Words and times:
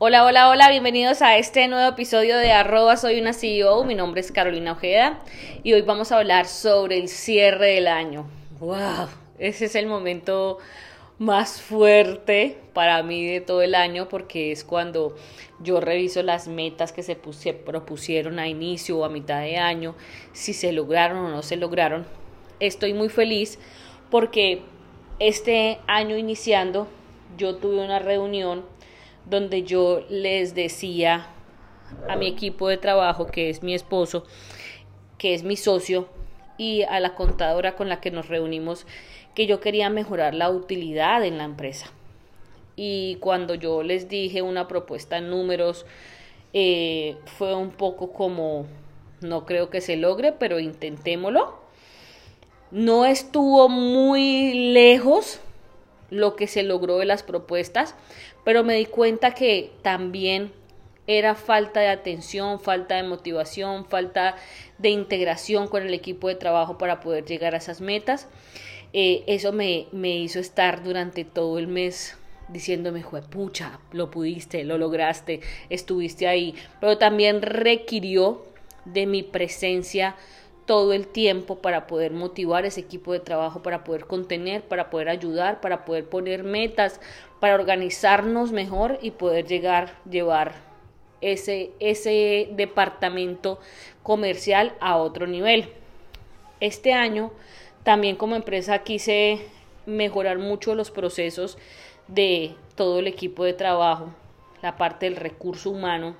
Hola, 0.00 0.24
hola, 0.24 0.48
hola, 0.48 0.70
bienvenidos 0.70 1.22
a 1.22 1.38
este 1.38 1.66
nuevo 1.66 1.88
episodio 1.88 2.38
de 2.38 2.52
arroba 2.52 2.96
soy 2.96 3.20
una 3.20 3.32
CEO, 3.32 3.82
mi 3.82 3.96
nombre 3.96 4.20
es 4.20 4.30
Carolina 4.30 4.70
Ojeda 4.70 5.18
y 5.64 5.72
hoy 5.72 5.82
vamos 5.82 6.12
a 6.12 6.18
hablar 6.18 6.46
sobre 6.46 6.98
el 6.98 7.08
cierre 7.08 7.74
del 7.74 7.88
año. 7.88 8.30
¡Wow! 8.60 9.08
Ese 9.40 9.64
es 9.64 9.74
el 9.74 9.88
momento 9.88 10.58
más 11.18 11.60
fuerte 11.60 12.58
para 12.74 13.02
mí 13.02 13.26
de 13.26 13.40
todo 13.40 13.60
el 13.60 13.74
año 13.74 14.08
porque 14.08 14.52
es 14.52 14.62
cuando 14.62 15.16
yo 15.58 15.80
reviso 15.80 16.22
las 16.22 16.46
metas 16.46 16.92
que 16.92 17.02
se, 17.02 17.16
propusieron 17.16 18.38
a 18.38 18.46
inicio 18.46 18.98
o 18.98 19.04
a 19.04 19.08
mitad 19.08 19.40
de 19.40 19.56
año, 19.56 19.96
si 20.32 20.52
se 20.52 20.70
lograron 20.70 21.18
o 21.24 21.28
no 21.28 21.42
se 21.42 21.56
lograron. 21.56 22.06
Estoy 22.60 22.92
muy 22.94 23.08
feliz 23.08 23.58
porque 24.12 24.62
este 25.18 25.80
año 25.88 26.16
iniciando 26.16 26.86
yo 27.36 27.56
tuve 27.56 27.84
una 27.84 27.98
reunión 27.98 28.77
donde 29.28 29.62
yo 29.62 30.04
les 30.08 30.54
decía 30.54 31.26
a 32.08 32.16
mi 32.16 32.26
equipo 32.26 32.68
de 32.68 32.78
trabajo, 32.78 33.26
que 33.26 33.50
es 33.50 33.62
mi 33.62 33.74
esposo, 33.74 34.24
que 35.16 35.34
es 35.34 35.42
mi 35.42 35.56
socio, 35.56 36.08
y 36.56 36.82
a 36.82 37.00
la 37.00 37.14
contadora 37.14 37.76
con 37.76 37.88
la 37.88 38.00
que 38.00 38.10
nos 38.10 38.28
reunimos, 38.28 38.86
que 39.34 39.46
yo 39.46 39.60
quería 39.60 39.90
mejorar 39.90 40.34
la 40.34 40.50
utilidad 40.50 41.24
en 41.24 41.38
la 41.38 41.44
empresa. 41.44 41.92
Y 42.76 43.16
cuando 43.16 43.54
yo 43.54 43.82
les 43.82 44.08
dije 44.08 44.42
una 44.42 44.68
propuesta 44.68 45.18
en 45.18 45.30
números, 45.30 45.86
eh, 46.52 47.16
fue 47.24 47.54
un 47.54 47.70
poco 47.70 48.12
como, 48.12 48.66
no 49.20 49.46
creo 49.46 49.70
que 49.70 49.80
se 49.80 49.96
logre, 49.96 50.32
pero 50.32 50.58
intentémoslo. 50.58 51.58
No 52.70 53.06
estuvo 53.06 53.68
muy 53.68 54.72
lejos 54.72 55.40
lo 56.10 56.36
que 56.36 56.46
se 56.46 56.62
logró 56.62 56.98
de 56.98 57.04
las 57.04 57.22
propuestas, 57.22 57.94
pero 58.44 58.64
me 58.64 58.74
di 58.74 58.86
cuenta 58.86 59.34
que 59.34 59.72
también 59.82 60.52
era 61.06 61.34
falta 61.34 61.80
de 61.80 61.88
atención, 61.88 62.60
falta 62.60 62.96
de 62.96 63.02
motivación, 63.02 63.86
falta 63.86 64.36
de 64.76 64.90
integración 64.90 65.66
con 65.66 65.82
el 65.82 65.94
equipo 65.94 66.28
de 66.28 66.34
trabajo 66.34 66.76
para 66.76 67.00
poder 67.00 67.24
llegar 67.24 67.54
a 67.54 67.58
esas 67.58 67.80
metas. 67.80 68.28
Eh, 68.92 69.24
eso 69.26 69.52
me, 69.52 69.86
me, 69.92 70.16
hizo 70.16 70.38
estar 70.38 70.82
durante 70.82 71.24
todo 71.24 71.58
el 71.58 71.66
mes 71.66 72.16
diciéndome, 72.48 73.04
pucha, 73.30 73.80
lo 73.92 74.10
pudiste, 74.10 74.64
lo 74.64 74.78
lograste, 74.78 75.40
estuviste 75.68 76.26
ahí, 76.26 76.54
pero 76.80 76.96
también 76.96 77.42
requirió 77.42 78.46
de 78.84 79.06
mi 79.06 79.22
presencia 79.22 80.16
todo 80.68 80.92
el 80.92 81.08
tiempo 81.08 81.56
para 81.56 81.86
poder 81.86 82.12
motivar 82.12 82.66
ese 82.66 82.80
equipo 82.80 83.14
de 83.14 83.20
trabajo, 83.20 83.62
para 83.62 83.84
poder 83.84 84.04
contener, 84.04 84.60
para 84.60 84.90
poder 84.90 85.08
ayudar, 85.08 85.62
para 85.62 85.86
poder 85.86 86.04
poner 86.04 86.44
metas, 86.44 87.00
para 87.40 87.54
organizarnos 87.54 88.52
mejor 88.52 88.98
y 89.00 89.12
poder 89.12 89.46
llegar, 89.46 89.94
llevar 90.08 90.56
ese, 91.22 91.70
ese 91.80 92.50
departamento 92.52 93.58
comercial 94.02 94.74
a 94.78 94.98
otro 94.98 95.26
nivel. 95.26 95.70
Este 96.60 96.92
año 96.92 97.32
también 97.82 98.16
como 98.16 98.36
empresa 98.36 98.80
quise 98.80 99.40
mejorar 99.86 100.38
mucho 100.38 100.74
los 100.74 100.90
procesos 100.90 101.56
de 102.08 102.56
todo 102.74 102.98
el 102.98 103.06
equipo 103.06 103.42
de 103.42 103.54
trabajo, 103.54 104.10
la 104.60 104.76
parte 104.76 105.06
del 105.06 105.16
recurso 105.16 105.70
humano. 105.70 106.14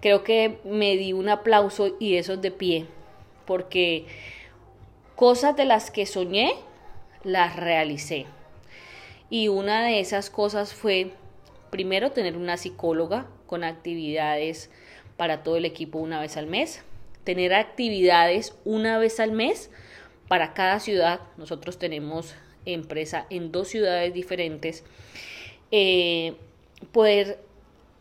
Creo 0.00 0.24
que 0.24 0.58
me 0.64 0.96
di 0.96 1.12
un 1.12 1.28
aplauso 1.28 1.94
y 2.00 2.16
eso 2.16 2.36
de 2.36 2.50
pie 2.50 2.86
porque 3.46 4.06
cosas 5.16 5.56
de 5.56 5.64
las 5.64 5.90
que 5.90 6.06
soñé, 6.06 6.54
las 7.24 7.56
realicé. 7.56 8.26
Y 9.30 9.48
una 9.48 9.84
de 9.84 10.00
esas 10.00 10.30
cosas 10.30 10.74
fue, 10.74 11.12
primero, 11.70 12.10
tener 12.12 12.36
una 12.36 12.56
psicóloga 12.56 13.26
con 13.46 13.64
actividades 13.64 14.70
para 15.16 15.42
todo 15.42 15.56
el 15.56 15.64
equipo 15.64 15.98
una 15.98 16.20
vez 16.20 16.36
al 16.36 16.46
mes, 16.46 16.82
tener 17.24 17.54
actividades 17.54 18.54
una 18.64 18.98
vez 18.98 19.20
al 19.20 19.32
mes 19.32 19.70
para 20.28 20.54
cada 20.54 20.80
ciudad. 20.80 21.20
Nosotros 21.36 21.78
tenemos 21.78 22.34
empresa 22.64 23.26
en 23.30 23.52
dos 23.52 23.68
ciudades 23.68 24.12
diferentes. 24.12 24.84
Eh, 25.70 26.34
poder 26.92 27.38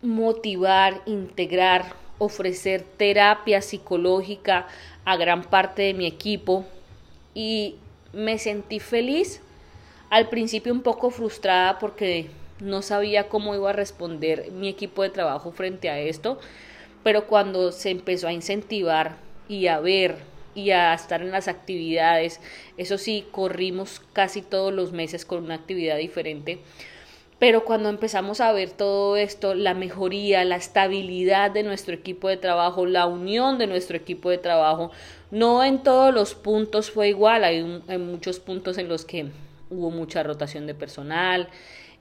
motivar, 0.01 1.01
integrar, 1.05 1.93
ofrecer 2.21 2.83
terapia 2.83 3.63
psicológica 3.63 4.67
a 5.05 5.17
gran 5.17 5.43
parte 5.43 5.81
de 5.81 5.95
mi 5.95 6.05
equipo 6.05 6.65
y 7.33 7.77
me 8.13 8.37
sentí 8.37 8.79
feliz. 8.79 9.41
Al 10.11 10.29
principio 10.29 10.71
un 10.71 10.83
poco 10.83 11.09
frustrada 11.09 11.79
porque 11.79 12.29
no 12.59 12.83
sabía 12.83 13.27
cómo 13.27 13.55
iba 13.55 13.71
a 13.71 13.73
responder 13.73 14.51
mi 14.51 14.69
equipo 14.69 15.01
de 15.01 15.09
trabajo 15.09 15.51
frente 15.51 15.89
a 15.89 15.99
esto, 15.99 16.39
pero 17.01 17.25
cuando 17.25 17.71
se 17.71 17.89
empezó 17.89 18.27
a 18.27 18.33
incentivar 18.33 19.17
y 19.49 19.65
a 19.65 19.79
ver 19.79 20.17
y 20.53 20.69
a 20.69 20.93
estar 20.93 21.23
en 21.23 21.31
las 21.31 21.47
actividades, 21.47 22.39
eso 22.77 22.99
sí, 22.99 23.25
corrimos 23.31 23.99
casi 24.13 24.43
todos 24.43 24.71
los 24.71 24.91
meses 24.91 25.25
con 25.25 25.45
una 25.45 25.55
actividad 25.55 25.97
diferente, 25.97 26.59
pero 27.41 27.65
cuando 27.65 27.89
empezamos 27.89 28.39
a 28.39 28.51
ver 28.51 28.69
todo 28.69 29.17
esto, 29.17 29.55
la 29.55 29.73
mejoría, 29.73 30.45
la 30.45 30.57
estabilidad 30.57 31.49
de 31.49 31.63
nuestro 31.63 31.95
equipo 31.95 32.27
de 32.27 32.37
trabajo, 32.37 32.85
la 32.85 33.07
unión 33.07 33.57
de 33.57 33.65
nuestro 33.65 33.97
equipo 33.97 34.29
de 34.29 34.37
trabajo, 34.37 34.91
no 35.31 35.63
en 35.63 35.81
todos 35.81 36.13
los 36.13 36.35
puntos 36.35 36.91
fue 36.91 37.09
igual, 37.09 37.43
hay, 37.43 37.63
muchos 37.97 38.39
puntos 38.39 38.77
en 38.77 38.87
los 38.87 39.05
que 39.05 39.31
hubo 39.71 39.89
mucha 39.89 40.21
rotación 40.21 40.67
de 40.67 40.75
personal, 40.75 41.49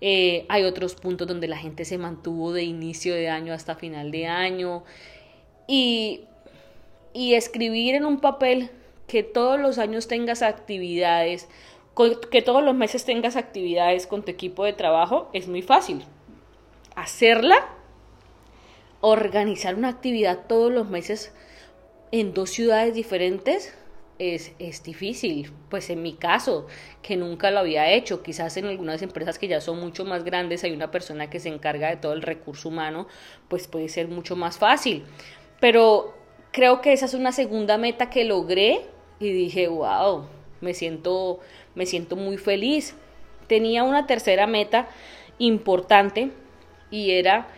eh, 0.02 0.44
hay 0.50 0.64
otros 0.64 0.94
puntos 0.94 1.26
donde 1.26 1.48
la 1.48 1.56
gente 1.56 1.86
se 1.86 1.96
mantuvo 1.96 2.52
de 2.52 2.64
inicio 2.64 3.14
de 3.14 3.30
año 3.30 3.54
hasta 3.54 3.76
final 3.76 4.10
de 4.10 4.26
año. 4.26 4.84
Y, 5.66 6.24
y 7.14 7.32
escribir 7.32 7.94
en 7.94 8.04
un 8.04 8.20
papel 8.20 8.68
que 9.06 9.22
todos 9.22 9.58
los 9.58 9.78
años 9.78 10.06
tengas 10.06 10.42
actividades, 10.42 11.48
que 12.30 12.42
todos 12.42 12.62
los 12.62 12.74
meses 12.74 13.04
tengas 13.04 13.36
actividades 13.36 14.06
con 14.06 14.22
tu 14.22 14.30
equipo 14.30 14.64
de 14.64 14.72
trabajo 14.72 15.28
es 15.32 15.48
muy 15.48 15.62
fácil. 15.62 16.04
Hacerla, 16.94 17.68
organizar 19.00 19.74
una 19.74 19.88
actividad 19.88 20.46
todos 20.46 20.72
los 20.72 20.88
meses 20.88 21.32
en 22.12 22.32
dos 22.34 22.50
ciudades 22.50 22.94
diferentes 22.94 23.74
es, 24.18 24.52
es, 24.58 24.82
difícil. 24.82 25.50
Pues 25.70 25.90
en 25.90 26.02
mi 26.02 26.14
caso, 26.14 26.66
que 27.02 27.16
nunca 27.16 27.50
lo 27.50 27.60
había 27.60 27.90
hecho, 27.90 28.22
quizás 28.22 28.56
en 28.56 28.66
algunas 28.66 29.02
empresas 29.02 29.38
que 29.38 29.48
ya 29.48 29.60
son 29.60 29.80
mucho 29.80 30.04
más 30.04 30.24
grandes 30.24 30.62
hay 30.64 30.72
una 30.72 30.90
persona 30.90 31.30
que 31.30 31.40
se 31.40 31.48
encarga 31.48 31.88
de 31.88 31.96
todo 31.96 32.12
el 32.12 32.22
recurso 32.22 32.68
humano, 32.68 33.06
pues 33.48 33.66
puede 33.66 33.88
ser 33.88 34.08
mucho 34.08 34.36
más 34.36 34.58
fácil. 34.58 35.04
Pero 35.58 36.14
creo 36.52 36.80
que 36.80 36.92
esa 36.92 37.06
es 37.06 37.14
una 37.14 37.32
segunda 37.32 37.78
meta 37.78 38.10
que 38.10 38.24
logré 38.24 38.82
y 39.18 39.30
dije, 39.32 39.68
wow, 39.68 40.26
me 40.60 40.74
siento, 40.74 41.40
me 41.74 41.86
siento 41.86 42.16
muy 42.16 42.36
feliz. 42.36 42.94
Tenía 43.46 43.84
una 43.84 44.06
tercera 44.06 44.46
meta 44.46 44.88
importante 45.38 46.30
y 46.90 47.12
era 47.12 47.48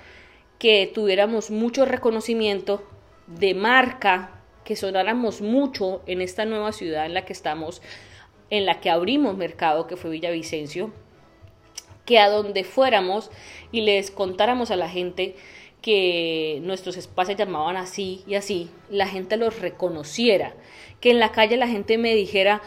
que 0.58 0.90
tuviéramos 0.92 1.50
mucho 1.50 1.84
reconocimiento 1.84 2.84
de 3.26 3.54
marca, 3.54 4.40
que 4.64 4.76
sonáramos 4.76 5.40
mucho 5.40 6.02
en 6.06 6.20
esta 6.20 6.44
nueva 6.44 6.72
ciudad 6.72 7.06
en 7.06 7.14
la 7.14 7.24
que 7.24 7.32
estamos, 7.32 7.82
en 8.50 8.66
la 8.66 8.80
que 8.80 8.90
abrimos 8.90 9.36
mercado, 9.36 9.86
que 9.86 9.96
fue 9.96 10.10
Villavicencio, 10.10 10.92
que 12.04 12.18
a 12.18 12.28
donde 12.28 12.64
fuéramos 12.64 13.30
y 13.72 13.80
les 13.80 14.10
contáramos 14.10 14.70
a 14.70 14.76
la 14.76 14.88
gente 14.88 15.34
que 15.80 16.60
nuestros 16.62 16.96
espacios 16.96 17.36
llamaban 17.36 17.76
así 17.76 18.22
y 18.26 18.36
así, 18.36 18.70
la 18.88 19.08
gente 19.08 19.36
los 19.36 19.58
reconociera, 19.60 20.54
que 21.00 21.10
en 21.10 21.18
la 21.18 21.32
calle 21.32 21.56
la 21.56 21.66
gente 21.66 21.98
me 21.98 22.14
dijera, 22.14 22.62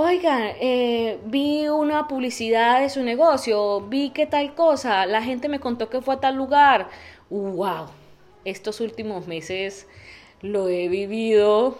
oigan, 0.00 0.52
eh, 0.60 1.18
vi 1.26 1.68
una 1.68 2.08
publicidad 2.08 2.80
de 2.80 2.88
su 2.88 3.02
negocio, 3.02 3.82
vi 3.82 4.10
que 4.10 4.26
tal 4.26 4.54
cosa, 4.54 5.04
la 5.06 5.22
gente 5.22 5.48
me 5.48 5.60
contó 5.60 5.90
que 5.90 6.00
fue 6.00 6.14
a 6.14 6.20
tal 6.20 6.36
lugar. 6.36 6.88
¡Wow! 7.28 7.86
Estos 8.44 8.80
últimos 8.80 9.26
meses 9.26 9.86
lo 10.40 10.68
he 10.68 10.88
vivido, 10.88 11.76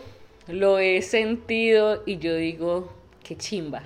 lo 0.48 0.78
he 0.78 1.00
sentido 1.00 2.02
y 2.04 2.18
yo 2.18 2.34
digo, 2.34 2.92
qué 3.24 3.36
chimba. 3.36 3.84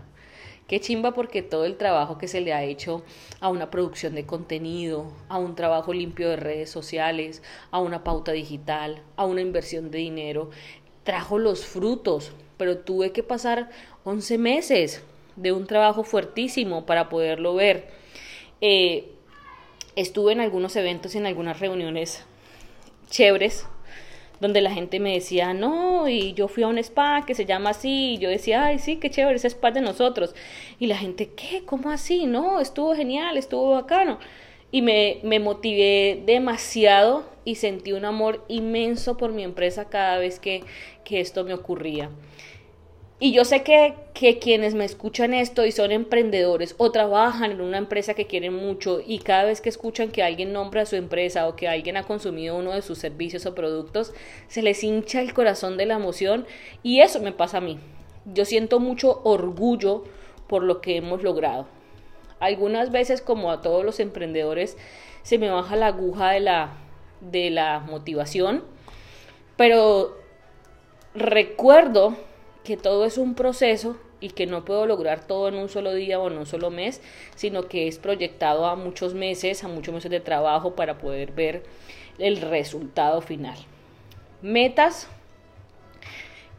Qué 0.66 0.80
chimba 0.80 1.12
porque 1.12 1.42
todo 1.42 1.66
el 1.66 1.76
trabajo 1.76 2.18
que 2.18 2.26
se 2.26 2.40
le 2.40 2.52
ha 2.52 2.64
hecho 2.64 3.04
a 3.40 3.50
una 3.50 3.70
producción 3.70 4.14
de 4.14 4.26
contenido, 4.26 5.12
a 5.28 5.38
un 5.38 5.54
trabajo 5.54 5.92
limpio 5.92 6.28
de 6.28 6.36
redes 6.36 6.70
sociales, 6.70 7.42
a 7.70 7.78
una 7.80 8.02
pauta 8.02 8.32
digital, 8.32 9.02
a 9.16 9.26
una 9.26 9.42
inversión 9.42 9.90
de 9.90 9.98
dinero, 9.98 10.50
trajo 11.04 11.38
los 11.38 11.64
frutos, 11.66 12.32
pero 12.56 12.78
tuve 12.78 13.12
que 13.12 13.22
pasar 13.22 13.70
11 14.04 14.38
meses 14.38 15.02
de 15.36 15.52
un 15.52 15.66
trabajo 15.66 16.04
fuertísimo 16.04 16.86
para 16.86 17.08
poderlo 17.08 17.54
ver. 17.54 17.88
Eh, 18.60 19.10
estuve 19.96 20.32
en 20.32 20.40
algunos 20.40 20.76
eventos 20.76 21.14
y 21.14 21.18
en 21.18 21.26
algunas 21.26 21.60
reuniones 21.60 22.24
chéveres 23.10 23.66
donde 24.40 24.60
la 24.60 24.72
gente 24.72 25.00
me 25.00 25.14
decía, 25.14 25.54
no, 25.54 26.08
y 26.08 26.34
yo 26.34 26.48
fui 26.48 26.64
a 26.64 26.68
un 26.68 26.78
spa 26.78 27.24
que 27.26 27.34
se 27.34 27.46
llama 27.46 27.70
así, 27.70 28.14
y 28.14 28.18
yo 28.18 28.28
decía, 28.28 28.64
ay, 28.64 28.78
sí, 28.78 28.96
qué 28.96 29.08
chévere, 29.10 29.36
ese 29.36 29.48
spa 29.48 29.70
de 29.70 29.80
nosotros. 29.80 30.34
Y 30.78 30.86
la 30.86 30.98
gente, 30.98 31.30
¿qué? 31.34 31.62
¿Cómo 31.64 31.90
así? 31.90 32.26
No, 32.26 32.60
estuvo 32.60 32.94
genial, 32.94 33.36
estuvo 33.38 33.70
bacano. 33.70 34.18
Y 34.74 34.82
me, 34.82 35.20
me 35.22 35.38
motivé 35.38 36.20
demasiado 36.26 37.22
y 37.44 37.54
sentí 37.54 37.92
un 37.92 38.04
amor 38.04 38.44
inmenso 38.48 39.16
por 39.16 39.30
mi 39.30 39.44
empresa 39.44 39.84
cada 39.84 40.18
vez 40.18 40.40
que, 40.40 40.64
que 41.04 41.20
esto 41.20 41.44
me 41.44 41.54
ocurría. 41.54 42.10
Y 43.20 43.30
yo 43.30 43.44
sé 43.44 43.62
que, 43.62 43.94
que, 44.14 44.40
quienes 44.40 44.74
me 44.74 44.84
escuchan 44.84 45.32
esto 45.32 45.64
y 45.64 45.70
son 45.70 45.92
emprendedores 45.92 46.74
o 46.76 46.90
trabajan 46.90 47.52
en 47.52 47.60
una 47.60 47.78
empresa 47.78 48.14
que 48.14 48.26
quieren 48.26 48.52
mucho 48.52 48.98
y 49.06 49.20
cada 49.20 49.44
vez 49.44 49.60
que 49.60 49.68
escuchan 49.68 50.10
que 50.10 50.24
alguien 50.24 50.52
nombra 50.52 50.82
a 50.82 50.86
su 50.86 50.96
empresa 50.96 51.46
o 51.46 51.54
que 51.54 51.68
alguien 51.68 51.96
ha 51.96 52.02
consumido 52.02 52.56
uno 52.56 52.72
de 52.72 52.82
sus 52.82 52.98
servicios 52.98 53.46
o 53.46 53.54
productos, 53.54 54.12
se 54.48 54.60
les 54.60 54.82
hincha 54.82 55.20
el 55.20 55.34
corazón 55.34 55.76
de 55.76 55.86
la 55.86 55.94
emoción 55.94 56.46
y 56.82 56.98
eso 56.98 57.20
me 57.20 57.30
pasa 57.30 57.58
a 57.58 57.60
mí. 57.60 57.78
Yo 58.24 58.44
siento 58.44 58.80
mucho 58.80 59.20
orgullo 59.22 60.02
por 60.48 60.64
lo 60.64 60.80
que 60.80 60.96
hemos 60.96 61.22
logrado. 61.22 61.68
Algunas 62.44 62.92
veces, 62.92 63.22
como 63.22 63.50
a 63.50 63.62
todos 63.62 63.86
los 63.86 64.00
emprendedores, 64.00 64.76
se 65.22 65.38
me 65.38 65.48
baja 65.48 65.76
la 65.76 65.86
aguja 65.86 66.32
de 66.32 66.40
la, 66.40 66.74
de 67.22 67.48
la 67.48 67.80
motivación, 67.80 68.62
pero 69.56 70.14
recuerdo 71.14 72.18
que 72.62 72.76
todo 72.76 73.06
es 73.06 73.16
un 73.16 73.34
proceso 73.34 73.96
y 74.20 74.28
que 74.28 74.44
no 74.44 74.62
puedo 74.66 74.84
lograr 74.84 75.26
todo 75.26 75.48
en 75.48 75.54
un 75.54 75.70
solo 75.70 75.94
día 75.94 76.20
o 76.20 76.30
en 76.30 76.36
un 76.36 76.44
solo 76.44 76.68
mes, 76.68 77.00
sino 77.34 77.62
que 77.62 77.88
es 77.88 77.98
proyectado 77.98 78.66
a 78.66 78.76
muchos 78.76 79.14
meses, 79.14 79.64
a 79.64 79.68
muchos 79.68 79.94
meses 79.94 80.10
de 80.10 80.20
trabajo 80.20 80.74
para 80.74 80.98
poder 80.98 81.32
ver 81.32 81.62
el 82.18 82.42
resultado 82.42 83.22
final. 83.22 83.56
Metas, 84.42 85.08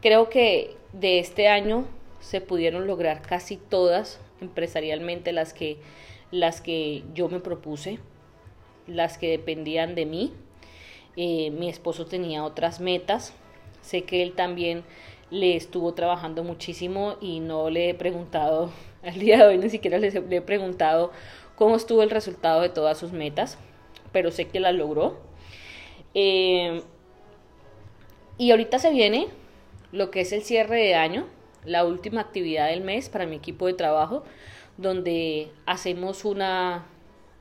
creo 0.02 0.30
que 0.30 0.76
de 0.92 1.20
este 1.20 1.46
año 1.46 1.86
se 2.18 2.40
pudieron 2.40 2.88
lograr 2.88 3.22
casi 3.22 3.56
todas 3.56 4.18
empresarialmente 4.40 5.32
las 5.32 5.52
que 5.52 5.78
las 6.30 6.60
que 6.60 7.04
yo 7.14 7.28
me 7.28 7.40
propuse, 7.40 7.98
las 8.86 9.18
que 9.18 9.30
dependían 9.30 9.94
de 9.94 10.06
mí. 10.06 10.32
Eh, 11.16 11.50
mi 11.50 11.68
esposo 11.68 12.06
tenía 12.06 12.44
otras 12.44 12.80
metas, 12.80 13.32
sé 13.80 14.02
que 14.02 14.22
él 14.22 14.34
también 14.34 14.84
le 15.30 15.56
estuvo 15.56 15.94
trabajando 15.94 16.44
muchísimo 16.44 17.16
y 17.20 17.40
no 17.40 17.70
le 17.70 17.90
he 17.90 17.94
preguntado, 17.94 18.70
al 19.02 19.18
día 19.18 19.38
de 19.38 19.44
hoy 19.44 19.58
ni 19.58 19.70
siquiera 19.70 19.98
le, 19.98 20.08
he 20.08 20.42
preguntado 20.42 21.12
cómo 21.56 21.76
estuvo 21.76 22.02
el 22.02 22.10
resultado 22.10 22.60
de 22.60 22.68
todas 22.68 22.98
sus 22.98 23.12
metas, 23.12 23.58
pero 24.12 24.30
sé 24.30 24.46
que 24.46 24.60
la 24.60 24.72
logró. 24.72 25.18
Eh, 26.14 26.82
y 28.38 28.50
ahorita 28.50 28.78
se 28.78 28.90
viene 28.90 29.28
lo 29.92 30.10
que 30.10 30.20
es 30.20 30.32
el 30.32 30.42
cierre 30.42 30.76
de 30.76 30.94
año, 30.94 31.26
la 31.66 31.84
última 31.84 32.20
actividad 32.20 32.68
del 32.68 32.82
mes 32.82 33.08
para 33.08 33.26
mi 33.26 33.36
equipo 33.36 33.66
de 33.66 33.74
trabajo, 33.74 34.24
donde 34.76 35.50
hacemos 35.66 36.24
una 36.24 36.86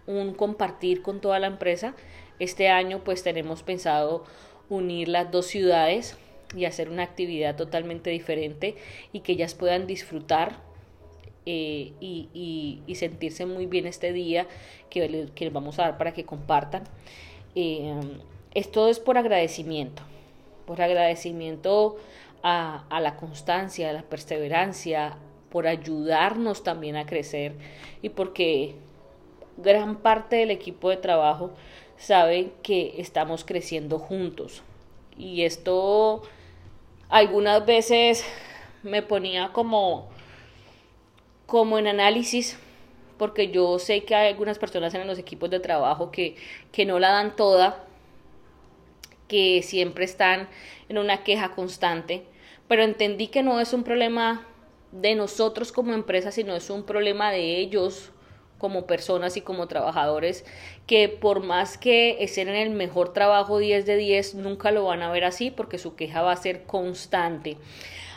un 0.08 0.34
compartir 0.34 1.02
con 1.02 1.22
toda 1.22 1.40
la 1.40 1.48
empresa. 1.48 1.96
Este 2.40 2.70
año 2.70 3.04
pues 3.04 3.24
tenemos 3.24 3.64
pensado 3.64 4.24
unir 4.70 5.08
las 5.08 5.32
dos 5.32 5.46
ciudades 5.48 6.18
y 6.56 6.66
hacer 6.66 6.90
una 6.90 7.04
actividad 7.04 7.56
totalmente 7.56 8.10
diferente 8.10 8.76
y 9.14 9.22
que 9.22 9.34
ellas 9.34 9.56
puedan 9.56 9.88
disfrutar 9.88 10.60
eh, 11.46 11.94
y, 12.00 12.82
sentirse 12.96 13.46
muy 13.46 13.66
bien 13.66 13.86
este 13.86 14.14
día 14.14 14.48
que, 14.90 15.08
les 15.08 15.54
vamos 15.54 15.80
a 15.80 15.84
dar 15.84 15.98
para 15.98 16.14
que 16.14 16.26
compartan. 16.26 16.84
Eh, 17.56 17.94
esto 18.54 18.88
es 18.88 19.00
por 19.00 19.18
agradecimiento, 19.18 20.02
por 20.66 20.82
agradecimiento 20.82 21.98
a, 22.48 23.00
la 23.02 23.16
constancia, 23.16 23.90
a 23.90 23.94
la 23.94 24.04
perseverancia, 24.04 25.18
por 25.50 25.66
ayudarnos 25.66 26.62
también 26.64 26.96
a 26.96 27.08
crecer 27.08 27.54
y 28.04 28.10
porque 28.10 28.76
gran 29.58 29.96
parte 29.96 30.36
del 30.36 30.52
equipo 30.52 30.92
de 30.92 30.98
trabajo 30.98 31.54
sabe 31.98 32.52
que 32.62 33.02
estamos 33.02 33.46
creciendo 33.46 33.98
juntos. 33.98 34.62
Y 35.18 35.42
esto 35.42 36.22
algunas 37.10 37.66
veces 37.66 38.24
me 38.84 39.02
ponía 39.02 39.50
como, 39.52 40.08
como 41.48 41.80
en 41.80 41.88
análisis, 41.88 42.60
porque 43.18 43.48
yo 43.48 43.80
sé 43.80 44.04
que 44.04 44.14
hay 44.14 44.28
algunas 44.28 44.60
personas 44.60 44.94
en 44.94 45.08
los 45.08 45.18
equipos 45.18 45.50
de 45.50 45.60
trabajo 45.60 46.12
que, 46.12 46.36
que 46.72 46.86
no 46.86 47.00
la 47.00 47.10
dan 47.10 47.36
toda, 47.36 47.84
que 49.28 49.64
siempre 49.64 50.06
están 50.06 50.48
en 50.90 51.00
una 51.00 51.24
queja 51.24 51.56
constante, 51.56 52.28
pero 52.68 52.84
entendí 52.84 53.28
que 53.28 53.44
no 53.44 53.60
es 53.60 53.74
un 53.74 53.84
problema 53.84 54.46
de 54.92 55.16
nosotros 55.16 55.72
como 55.72 55.94
empresa, 55.94 56.32
sino 56.32 56.56
es 56.56 56.70
un 56.70 56.84
problema 56.84 57.32
de 57.32 57.58
ellos 57.58 58.12
como 58.58 58.86
personas 58.86 59.36
y 59.38 59.42
como 59.42 59.68
trabajadores 59.68 60.46
que 60.88 61.10
por 61.10 61.44
más 61.44 61.78
que 61.78 62.24
estén 62.24 62.48
en 62.48 62.56
el 62.56 62.70
mejor 62.72 63.12
trabajo 63.14 63.60
10 63.60 63.86
de 63.86 63.98
10 63.98 64.36
nunca 64.36 64.72
lo 64.72 64.86
van 64.86 65.04
a 65.04 65.12
ver 65.12 65.26
así 65.26 65.52
porque 65.52 65.78
su 65.78 65.96
queja 65.96 66.22
va 66.22 66.32
a 66.32 66.38
ser 66.38 66.64
constante. 66.64 67.58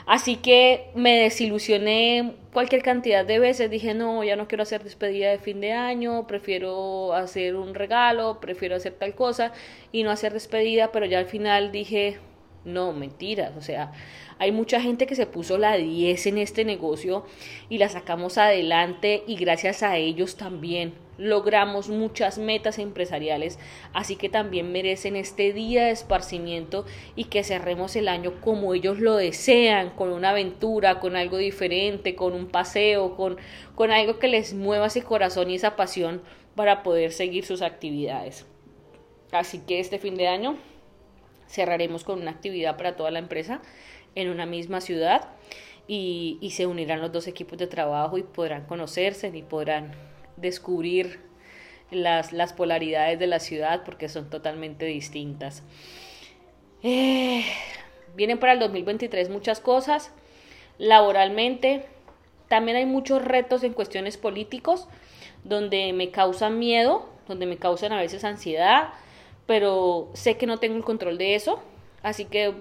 Así 0.06 0.36
que 0.36 0.90
me 0.94 1.18
desilusioné 1.18 2.34
cualquier 2.54 2.82
cantidad 2.82 3.26
de 3.26 3.40
veces, 3.40 3.68
dije 3.70 3.92
no, 3.92 4.24
ya 4.24 4.36
no 4.36 4.48
quiero 4.48 4.62
hacer 4.62 4.82
despedida 4.82 5.28
de 5.28 5.38
fin 5.38 5.60
de 5.60 5.72
año, 5.72 6.26
prefiero 6.26 7.12
hacer 7.12 7.56
un 7.56 7.74
regalo, 7.74 8.40
prefiero 8.40 8.76
hacer 8.76 8.94
tal 8.94 9.14
cosa 9.14 9.52
y 9.92 10.04
no 10.04 10.10
hacer 10.10 10.32
despedida, 10.32 10.92
pero 10.92 11.04
ya 11.04 11.18
al 11.18 11.26
final 11.26 11.72
dije, 11.72 12.20
no, 12.68 12.92
mentiras, 12.92 13.56
o 13.56 13.60
sea, 13.60 13.92
hay 14.38 14.52
mucha 14.52 14.80
gente 14.80 15.06
que 15.06 15.16
se 15.16 15.26
puso 15.26 15.58
la 15.58 15.76
10 15.76 16.26
en 16.26 16.38
este 16.38 16.64
negocio 16.64 17.24
y 17.68 17.78
la 17.78 17.88
sacamos 17.88 18.38
adelante 18.38 19.24
y 19.26 19.36
gracias 19.36 19.82
a 19.82 19.96
ellos 19.96 20.36
también 20.36 20.94
logramos 21.18 21.88
muchas 21.88 22.38
metas 22.38 22.78
empresariales, 22.78 23.58
así 23.92 24.14
que 24.14 24.28
también 24.28 24.70
merecen 24.70 25.16
este 25.16 25.52
día 25.52 25.86
de 25.86 25.90
esparcimiento 25.90 26.86
y 27.16 27.24
que 27.24 27.42
cerremos 27.42 27.96
el 27.96 28.06
año 28.06 28.40
como 28.40 28.72
ellos 28.72 29.00
lo 29.00 29.16
desean, 29.16 29.90
con 29.90 30.12
una 30.12 30.30
aventura, 30.30 31.00
con 31.00 31.16
algo 31.16 31.36
diferente, 31.36 32.14
con 32.14 32.32
un 32.32 32.46
paseo, 32.46 33.16
con, 33.16 33.36
con 33.74 33.90
algo 33.90 34.20
que 34.20 34.28
les 34.28 34.54
mueva 34.54 34.86
ese 34.86 35.02
corazón 35.02 35.50
y 35.50 35.56
esa 35.56 35.74
pasión 35.74 36.22
para 36.54 36.84
poder 36.84 37.12
seguir 37.12 37.44
sus 37.44 37.62
actividades. 37.62 38.46
Así 39.32 39.58
que 39.58 39.80
este 39.80 39.98
fin 39.98 40.14
de 40.14 40.28
año 40.28 40.56
cerraremos 41.48 42.04
con 42.04 42.20
una 42.20 42.30
actividad 42.30 42.76
para 42.76 42.96
toda 42.96 43.10
la 43.10 43.18
empresa 43.18 43.60
en 44.14 44.30
una 44.30 44.46
misma 44.46 44.80
ciudad 44.80 45.28
y, 45.86 46.38
se 46.52 46.66
unirán 46.66 47.00
los 47.00 47.12
dos 47.12 47.26
equipos 47.26 47.58
de 47.58 47.66
trabajo 47.66 48.18
y 48.18 48.22
podrán 48.22 48.66
conocerse 48.66 49.28
y 49.34 49.42
podrán 49.42 49.92
descubrir 50.36 51.20
las, 51.90 52.32
las 52.32 52.52
polaridades 52.52 53.18
de 53.18 53.26
la 53.26 53.40
ciudad 53.40 53.82
porque 53.84 54.08
son 54.08 54.28
totalmente 54.28 54.84
distintas. 54.84 55.62
Eh, 56.82 57.44
vienen 58.14 58.38
para 58.38 58.52
el 58.52 58.58
2023 58.58 59.30
muchas 59.30 59.60
cosas, 59.60 60.12
laboralmente, 60.76 61.86
también 62.48 62.76
hay 62.76 62.86
muchos 62.86 63.24
retos 63.24 63.62
en 63.62 63.72
cuestiones 63.72 64.16
políticos 64.16 64.88
donde 65.44 65.92
me 65.92 66.10
causan 66.10 66.58
miedo, 66.58 67.08
donde 67.26 67.46
me 67.46 67.56
causan 67.56 67.92
a 67.92 68.00
veces 68.00 68.24
ansiedad, 68.24 68.90
pero 69.48 70.10
sé 70.12 70.36
que 70.36 70.46
no 70.46 70.58
tengo 70.58 70.76
el 70.76 70.84
control 70.84 71.16
de 71.16 71.34
eso, 71.34 71.58
así 72.02 72.26
que 72.26 72.52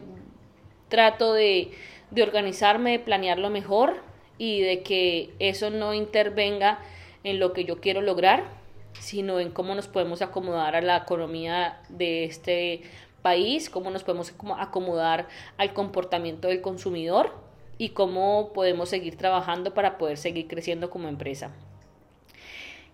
trato 0.87 1.33
de, 1.33 1.71
de 2.11 2.23
organizarme, 2.23 2.91
de 2.91 2.99
planearlo 2.99 3.49
mejor 3.49 4.01
y 4.37 4.61
de 4.61 4.83
que 4.83 5.33
eso 5.39 5.69
no 5.69 5.93
intervenga 5.93 6.79
en 7.25 7.39
lo 7.41 7.51
que 7.51 7.65
yo 7.65 7.81
quiero 7.81 7.99
lograr, 7.99 8.45
sino 9.01 9.41
en 9.41 9.51
cómo 9.51 9.75
nos 9.75 9.89
podemos 9.89 10.21
acomodar 10.21 10.77
a 10.77 10.81
la 10.81 10.95
economía 10.95 11.81
de 11.89 12.23
este 12.23 12.83
país, 13.21 13.69
cómo 13.69 13.89
nos 13.89 14.05
podemos 14.05 14.33
acomodar 14.57 15.27
al 15.57 15.73
comportamiento 15.73 16.47
del 16.47 16.61
consumidor 16.61 17.33
y 17.77 17.89
cómo 17.89 18.53
podemos 18.53 18.87
seguir 18.87 19.17
trabajando 19.17 19.73
para 19.73 19.97
poder 19.97 20.17
seguir 20.17 20.47
creciendo 20.47 20.89
como 20.89 21.09
empresa. 21.09 21.51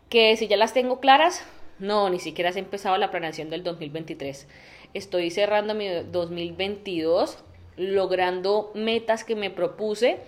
Que 0.09 0.35
si 0.35 0.47
ya 0.47 0.57
las 0.57 0.73
tengo 0.73 1.00
claras, 1.00 1.45
no, 1.79 2.09
ni 2.09 2.19
siquiera 2.19 2.49
has 2.49 2.55
empezado 2.55 2.97
la 2.97 3.11
planeación 3.11 3.49
del 3.49 3.63
2023. 3.63 4.47
Estoy 4.93 5.31
cerrando 5.31 5.73
mi 5.73 5.87
2022, 5.87 7.37
logrando 7.77 8.71
metas 8.75 9.23
que 9.23 9.35
me 9.35 9.49
propuse 9.49 10.19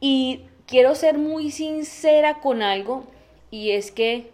y 0.00 0.42
quiero 0.66 0.94
ser 0.94 1.18
muy 1.18 1.50
sincera 1.50 2.40
con 2.40 2.62
algo 2.62 3.04
y 3.50 3.72
es 3.72 3.90
que 3.90 4.30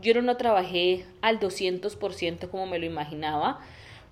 yo 0.00 0.20
no 0.20 0.36
trabajé 0.36 1.04
al 1.22 1.40
200% 1.40 2.50
como 2.50 2.66
me 2.66 2.78
lo 2.78 2.86
imaginaba, 2.86 3.60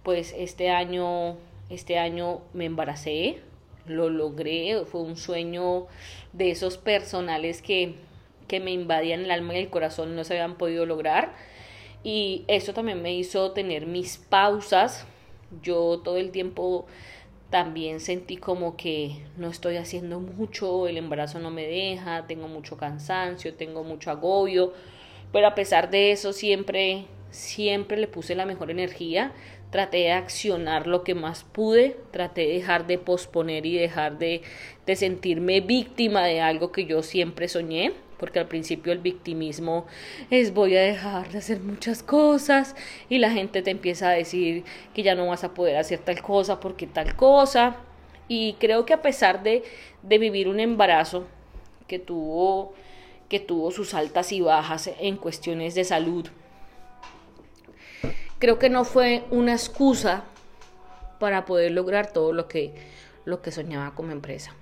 pues 0.02 0.34
este 0.36 0.70
año 0.70 1.36
este 1.72 1.98
año 1.98 2.42
me 2.52 2.66
embaracé, 2.66 3.38
lo 3.86 4.10
logré, 4.10 4.84
fue 4.84 5.00
un 5.00 5.16
sueño 5.16 5.86
de 6.32 6.50
esos 6.50 6.76
personales 6.76 7.62
que 7.62 7.94
que 8.46 8.60
me 8.60 8.72
invadían 8.72 9.20
el 9.20 9.30
alma 9.30 9.54
y 9.54 9.58
el 9.58 9.70
corazón 9.70 10.16
no 10.16 10.24
se 10.24 10.34
habían 10.34 10.56
podido 10.56 10.86
lograr. 10.86 11.34
Y 12.04 12.44
eso 12.48 12.74
también 12.74 13.02
me 13.02 13.14
hizo 13.14 13.52
tener 13.52 13.86
mis 13.86 14.18
pausas. 14.18 15.06
Yo 15.62 16.00
todo 16.02 16.16
el 16.16 16.30
tiempo 16.30 16.86
también 17.52 18.00
sentí 18.00 18.38
como 18.38 18.76
que 18.78 19.18
no 19.36 19.48
estoy 19.48 19.76
haciendo 19.76 20.20
mucho, 20.20 20.88
el 20.88 20.96
embarazo 20.96 21.38
no 21.38 21.50
me 21.50 21.66
deja, 21.66 22.26
tengo 22.26 22.48
mucho 22.48 22.78
cansancio, 22.78 23.54
tengo 23.54 23.84
mucho 23.84 24.10
agobio, 24.10 24.72
pero 25.32 25.46
a 25.46 25.54
pesar 25.54 25.90
de 25.90 26.12
eso 26.12 26.32
siempre, 26.32 27.04
siempre 27.30 27.98
le 27.98 28.08
puse 28.08 28.34
la 28.34 28.46
mejor 28.46 28.70
energía, 28.70 29.32
traté 29.68 29.98
de 29.98 30.12
accionar 30.12 30.86
lo 30.86 31.04
que 31.04 31.14
más 31.14 31.44
pude, 31.44 31.98
traté 32.10 32.46
de 32.46 32.54
dejar 32.54 32.86
de 32.86 32.96
posponer 32.96 33.66
y 33.66 33.76
dejar 33.76 34.18
de, 34.18 34.40
de 34.86 34.96
sentirme 34.96 35.60
víctima 35.60 36.24
de 36.24 36.40
algo 36.40 36.72
que 36.72 36.86
yo 36.86 37.02
siempre 37.02 37.48
soñé 37.48 37.92
porque 38.22 38.38
al 38.38 38.46
principio 38.46 38.92
el 38.92 39.00
victimismo 39.00 39.84
es 40.30 40.54
voy 40.54 40.76
a 40.76 40.80
dejar 40.80 41.32
de 41.32 41.38
hacer 41.38 41.58
muchas 41.58 42.04
cosas 42.04 42.76
y 43.08 43.18
la 43.18 43.32
gente 43.32 43.62
te 43.62 43.72
empieza 43.72 44.10
a 44.10 44.12
decir 44.12 44.62
que 44.94 45.02
ya 45.02 45.16
no 45.16 45.26
vas 45.26 45.42
a 45.42 45.54
poder 45.54 45.76
hacer 45.76 45.98
tal 45.98 46.22
cosa 46.22 46.60
porque 46.60 46.86
tal 46.86 47.16
cosa. 47.16 47.78
Y 48.28 48.52
creo 48.60 48.86
que 48.86 48.92
a 48.94 49.02
pesar 49.02 49.42
de, 49.42 49.64
de 50.04 50.18
vivir 50.18 50.46
un 50.46 50.60
embarazo 50.60 51.26
que 51.88 51.98
tuvo, 51.98 52.74
que 53.28 53.40
tuvo 53.40 53.72
sus 53.72 53.92
altas 53.92 54.30
y 54.30 54.40
bajas 54.40 54.88
en 55.00 55.16
cuestiones 55.16 55.74
de 55.74 55.82
salud, 55.82 56.28
creo 58.38 58.60
que 58.60 58.70
no 58.70 58.84
fue 58.84 59.24
una 59.32 59.50
excusa 59.50 60.22
para 61.18 61.44
poder 61.44 61.72
lograr 61.72 62.12
todo 62.12 62.32
lo 62.32 62.46
que, 62.46 62.72
lo 63.24 63.42
que 63.42 63.50
soñaba 63.50 63.96
como 63.96 64.12
empresa. 64.12 64.54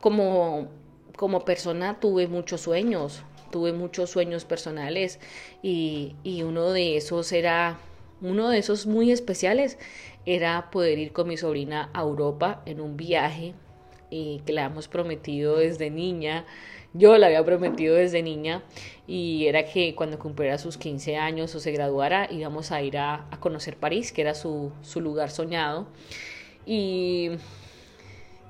Como 0.00 0.70
como 1.22 1.44
persona 1.44 2.00
tuve 2.00 2.26
muchos 2.26 2.62
sueños, 2.62 3.22
tuve 3.52 3.72
muchos 3.72 4.10
sueños 4.10 4.44
personales 4.44 5.20
y, 5.62 6.16
uno 6.42 6.72
de 6.72 6.96
esos 6.96 7.30
era, 7.30 7.78
uno 8.20 8.50
de 8.50 8.58
esos 8.58 8.88
muy 8.88 9.12
especiales 9.12 9.78
era 10.26 10.68
poder 10.72 10.98
ir 10.98 11.12
con 11.12 11.28
mi 11.28 11.36
sobrina 11.36 11.90
a 11.94 12.00
Europa 12.00 12.62
en 12.66 12.80
un 12.80 12.96
viaje 12.96 13.54
y 14.10 14.40
que 14.44 14.52
le 14.52 14.62
habíamos 14.62 14.88
prometido 14.88 15.58
desde 15.58 15.90
niña. 15.90 16.44
Yo 16.92 17.16
la 17.18 17.28
había 17.28 17.44
prometido 17.44 17.94
desde 17.94 18.20
niña 18.24 18.64
y 19.06 19.46
era 19.46 19.64
que 19.64 19.94
cuando 19.94 20.18
cumpliera 20.18 20.58
sus 20.58 20.76
15 20.76 21.18
años 21.18 21.54
o 21.54 21.60
se 21.60 21.70
graduara 21.70 22.26
íbamos 22.32 22.72
a 22.72 22.82
ir 22.82 22.98
a, 22.98 23.28
a 23.30 23.38
conocer 23.38 23.76
París, 23.76 24.10
que 24.10 24.22
era 24.22 24.34
su, 24.34 24.72
su 24.82 25.00
lugar 25.00 25.30
soñado. 25.30 25.86
Y 26.66 27.30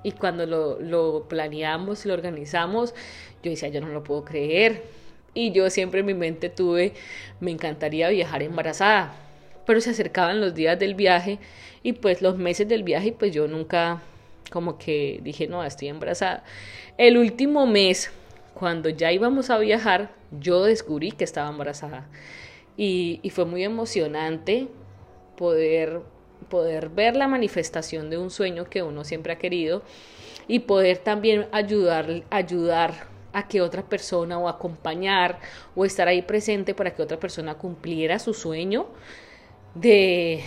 y 0.03 0.13
cuando 0.13 0.47
lo, 0.47 1.29
planeamos 1.29 2.05
y 2.05 2.09
lo 2.09 2.15
organizamos, 2.15 2.95
yo 3.43 3.51
decía, 3.51 3.69
yo 3.69 3.81
no 3.81 3.89
lo 3.89 4.03
puedo 4.03 4.25
creer. 4.25 4.83
Y 5.35 5.53
yo 5.53 5.71
siempre 5.71 6.01
en 6.01 6.07
mi 6.07 6.15
mente 6.15 6.51
tuve, 6.51 6.93
me 7.41 7.51
encantaría 7.51 8.09
viajar 8.09 8.43
embarazada. 8.43 9.15
Pero 9.67 9.81
se 9.81 9.91
acercaban 9.91 10.41
los 10.41 10.55
días 10.55 10.79
del 10.79 10.95
viaje 10.95 11.39
y 11.83 11.95
pues 11.95 12.21
los 12.21 12.37
meses 12.37 12.69
del 12.69 12.83
viaje, 12.83 13.13
pues 13.13 13.33
yo 13.33 13.47
nunca 13.49 14.03
como 14.51 14.77
que 14.77 15.21
dije, 15.23 15.47
no, 15.47 15.65
estoy 15.65 15.89
embarazada. 15.89 16.45
El 16.99 17.17
último 17.17 17.67
mes, 17.67 18.11
cuando 18.55 18.91
ya 18.91 19.13
íbamos 19.13 19.49
a 19.51 19.59
viajar, 19.59 20.11
yo 20.41 20.65
descubrí 20.65 21.13
que 21.13 21.25
estaba 21.25 21.49
embarazada. 21.49 22.07
Y 22.77 23.21
fue 23.33 23.45
muy 23.45 23.63
emocionante 23.63 24.69
poder 25.37 26.01
poder 26.43 26.89
ver 26.89 27.17
la 27.17 27.29
manifestación 27.29 28.11
de 28.11 28.19
un 28.19 28.31
sueño 28.31 28.65
que 28.65 28.83
uno 28.83 29.05
siempre 29.05 29.33
ha 29.33 29.39
querido 29.39 29.83
y 30.49 30.61
poder 30.61 30.99
también 30.99 31.47
ayudar, 31.53 32.23
ayudar 32.31 33.13
a 33.33 33.49
que 33.49 33.61
otra 33.61 33.83
persona 33.83 34.39
o 34.39 34.49
acompañar 34.49 35.39
o 35.75 35.85
estar 35.85 36.09
ahí 36.09 36.23
presente 36.23 36.75
para 36.75 36.95
que 36.95 37.03
otra 37.03 37.19
persona 37.19 37.55
cumpliera 37.55 38.19
su 38.19 38.35
sueño 38.35 38.87
de, 39.75 40.43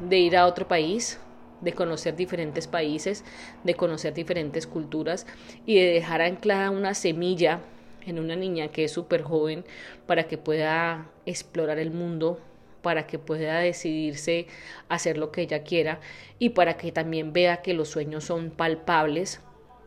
de 0.00 0.18
ir 0.18 0.36
a 0.36 0.46
otro 0.46 0.68
país, 0.68 1.18
de 1.60 1.72
conocer 1.72 2.14
diferentes 2.14 2.66
países, 2.66 3.24
de 3.64 3.74
conocer 3.74 4.14
diferentes 4.14 4.66
culturas 4.66 5.26
y 5.66 5.76
de 5.76 5.86
dejar 5.86 6.22
anclada 6.22 6.70
una 6.70 6.94
semilla 6.94 7.60
en 8.06 8.18
una 8.18 8.36
niña 8.36 8.68
que 8.68 8.84
es 8.84 8.92
súper 8.92 9.22
joven 9.22 9.64
para 10.06 10.24
que 10.24 10.38
pueda 10.38 11.10
explorar 11.26 11.78
el 11.78 11.90
mundo 11.90 12.40
para 12.82 13.06
que 13.06 13.18
pueda 13.18 13.58
decidirse 13.58 14.46
hacer 14.88 15.18
lo 15.18 15.32
que 15.32 15.42
ella 15.42 15.62
quiera 15.62 16.00
y 16.38 16.50
para 16.50 16.76
que 16.76 16.92
también 16.92 17.32
vea 17.32 17.62
que 17.62 17.74
los 17.74 17.88
sueños 17.88 18.24
son 18.24 18.50
palpables, 18.50 19.40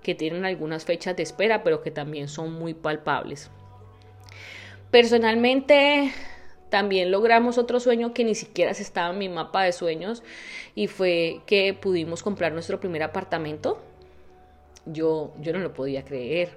que 0.03 0.15
tienen 0.15 0.45
algunas 0.45 0.86
fechas 0.86 1.15
de 1.15 1.24
espera, 1.24 1.63
pero 1.63 1.81
que 1.81 1.91
también 1.91 2.27
son 2.27 2.53
muy 2.53 2.74
palpables. 2.74 3.50
Personalmente, 4.89 6.12
también 6.69 7.12
logramos 7.12 7.57
otro 7.57 7.79
sueño 7.79 8.13
que 8.13 8.24
ni 8.24 8.36
siquiera 8.36 8.74
se 8.74 8.83
estaba 8.83 9.13
en 9.13 9.19
mi 9.19 9.29
mapa 9.29 9.63
de 9.63 9.71
sueños 9.71 10.24
y 10.74 10.88
fue 10.88 11.41
que 11.45 11.74
pudimos 11.74 12.24
comprar 12.24 12.53
nuestro 12.53 12.79
primer 12.79 13.03
apartamento. 13.03 13.81
Yo, 14.86 15.33
yo 15.39 15.53
no 15.53 15.60
lo 15.60 15.74
podía 15.74 16.03
creer 16.03 16.50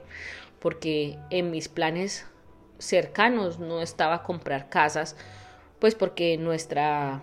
porque 0.61 1.19
en 1.31 1.51
mis 1.51 1.69
planes 1.69 2.27
cercanos 2.79 3.59
no 3.59 3.83
estaba 3.83 4.23
comprar 4.23 4.69
casas 4.69 5.17
pues 5.79 5.95
porque 5.95 6.37
nuestra, 6.37 7.23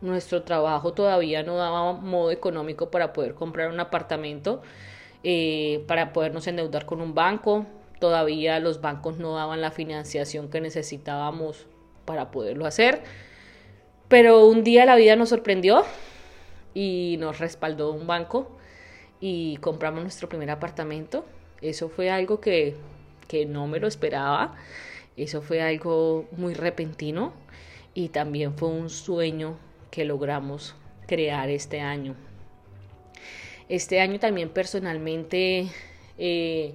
nuestro 0.00 0.42
trabajo 0.42 0.92
todavía 0.92 1.42
no 1.42 1.56
daba 1.56 1.92
modo 1.92 2.30
económico 2.30 2.90
para 2.90 3.12
poder 3.12 3.34
comprar 3.34 3.70
un 3.70 3.80
apartamento, 3.80 4.62
eh, 5.24 5.84
para 5.86 6.12
podernos 6.12 6.46
endeudar 6.46 6.86
con 6.86 7.00
un 7.00 7.14
banco. 7.14 7.66
Todavía 8.00 8.58
los 8.58 8.80
bancos 8.80 9.18
no 9.18 9.34
daban 9.34 9.60
la 9.60 9.70
financiación 9.70 10.48
que 10.48 10.60
necesitábamos 10.60 11.66
para 12.04 12.30
poderlo 12.30 12.66
hacer. 12.66 13.02
Pero 14.08 14.46
un 14.46 14.64
día 14.64 14.84
la 14.84 14.96
vida 14.96 15.16
nos 15.16 15.30
sorprendió 15.30 15.84
y 16.74 17.16
nos 17.18 17.38
respaldó 17.38 17.92
un 17.92 18.06
banco 18.06 18.50
y 19.20 19.56
compramos 19.58 20.02
nuestro 20.02 20.28
primer 20.28 20.50
apartamento. 20.50 21.24
Eso 21.60 21.88
fue 21.88 22.10
algo 22.10 22.40
que, 22.40 22.74
que 23.28 23.46
no 23.46 23.68
me 23.68 23.78
lo 23.78 23.86
esperaba. 23.86 24.56
Eso 25.16 25.40
fue 25.40 25.62
algo 25.62 26.26
muy 26.32 26.54
repentino 26.54 27.32
y 27.94 28.08
también 28.08 28.54
fue 28.54 28.68
un 28.68 28.90
sueño 28.90 29.56
que 29.90 30.04
logramos 30.04 30.74
crear 31.06 31.50
este 31.50 31.80
año. 31.80 32.14
Este 33.68 34.00
año 34.00 34.18
también 34.18 34.50
personalmente 34.50 35.68
eh, 36.18 36.74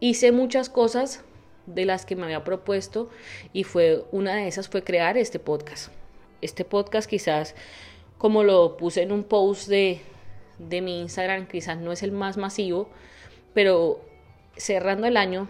hice 0.00 0.32
muchas 0.32 0.68
cosas 0.68 1.24
de 1.66 1.84
las 1.84 2.06
que 2.06 2.16
me 2.16 2.24
había 2.24 2.44
propuesto 2.44 3.10
y 3.52 3.64
fue 3.64 4.04
una 4.12 4.36
de 4.36 4.48
esas 4.48 4.68
fue 4.68 4.82
crear 4.82 5.16
este 5.16 5.38
podcast. 5.38 5.90
Este 6.40 6.64
podcast 6.64 7.08
quizás 7.08 7.54
como 8.18 8.44
lo 8.44 8.76
puse 8.76 9.02
en 9.02 9.12
un 9.12 9.24
post 9.24 9.68
de, 9.68 10.00
de 10.58 10.80
mi 10.80 11.00
Instagram, 11.00 11.46
quizás 11.46 11.78
no 11.78 11.92
es 11.92 12.02
el 12.02 12.12
más 12.12 12.36
masivo, 12.36 12.88
pero 13.52 14.00
cerrando 14.56 15.06
el 15.06 15.16
año 15.16 15.48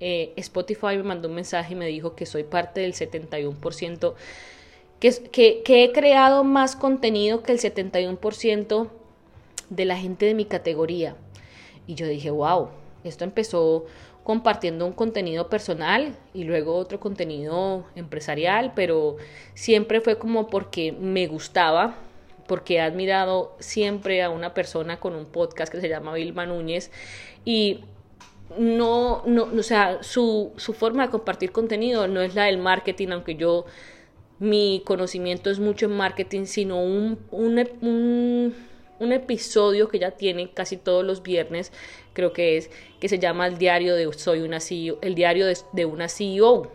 eh, 0.00 0.32
Spotify 0.36 0.96
me 0.96 1.02
mandó 1.02 1.28
un 1.28 1.34
mensaje 1.34 1.72
y 1.72 1.76
me 1.76 1.86
dijo 1.86 2.14
que 2.14 2.26
soy 2.26 2.44
parte 2.44 2.80
del 2.80 2.94
71%, 2.94 4.14
que, 5.00 5.12
que, 5.30 5.62
que 5.62 5.84
he 5.84 5.92
creado 5.92 6.44
más 6.44 6.76
contenido 6.76 7.42
que 7.42 7.52
el 7.52 7.58
71% 7.58 8.88
de 9.70 9.84
la 9.84 9.96
gente 9.96 10.26
de 10.26 10.34
mi 10.34 10.44
categoría. 10.44 11.16
Y 11.86 11.94
yo 11.94 12.06
dije, 12.06 12.30
wow, 12.30 12.68
esto 13.04 13.24
empezó 13.24 13.86
compartiendo 14.26 14.86
un 14.86 14.92
contenido 14.92 15.48
personal 15.48 16.16
y 16.34 16.42
luego 16.42 16.74
otro 16.74 16.98
contenido 16.98 17.84
empresarial, 17.94 18.72
pero 18.74 19.18
siempre 19.54 20.00
fue 20.00 20.18
como 20.18 20.48
porque 20.48 20.90
me 20.90 21.28
gustaba, 21.28 21.94
porque 22.48 22.74
he 22.74 22.80
admirado 22.80 23.54
siempre 23.60 24.24
a 24.24 24.30
una 24.30 24.52
persona 24.52 24.98
con 24.98 25.14
un 25.14 25.26
podcast 25.26 25.72
que 25.72 25.80
se 25.80 25.88
llama 25.88 26.14
Vilma 26.14 26.44
Núñez 26.44 26.90
y 27.44 27.84
no, 28.58 29.22
no, 29.26 29.44
o 29.44 29.62
sea, 29.62 30.02
su, 30.02 30.52
su 30.56 30.72
forma 30.72 31.04
de 31.04 31.10
compartir 31.10 31.52
contenido 31.52 32.06
no 32.08 32.20
es 32.20 32.34
la 32.34 32.44
del 32.44 32.58
marketing, 32.58 33.08
aunque 33.08 33.34
yo, 33.34 33.66
mi 34.38 34.82
conocimiento 34.84 35.50
es 35.50 35.58
mucho 35.58 35.86
en 35.86 35.92
marketing, 35.92 36.44
sino 36.46 36.82
un, 36.82 37.18
un, 37.30 38.54
un, 38.98 39.12
episodio 39.12 39.88
que 39.88 39.98
ya 39.98 40.12
tiene 40.12 40.52
casi 40.52 40.76
todos 40.76 41.04
los 41.04 41.22
viernes, 41.22 41.72
creo 42.12 42.32
que 42.32 42.56
es, 42.56 42.70
que 43.00 43.08
se 43.08 43.18
llama 43.18 43.46
el 43.46 43.58
diario 43.58 43.94
de 43.94 44.10
Soy 44.12 44.40
una 44.40 44.60
CEO, 44.60 44.98
el 45.02 45.14
diario 45.14 45.46
de, 45.46 45.56
de 45.72 45.84
una 45.84 46.08
CEO. 46.08 46.70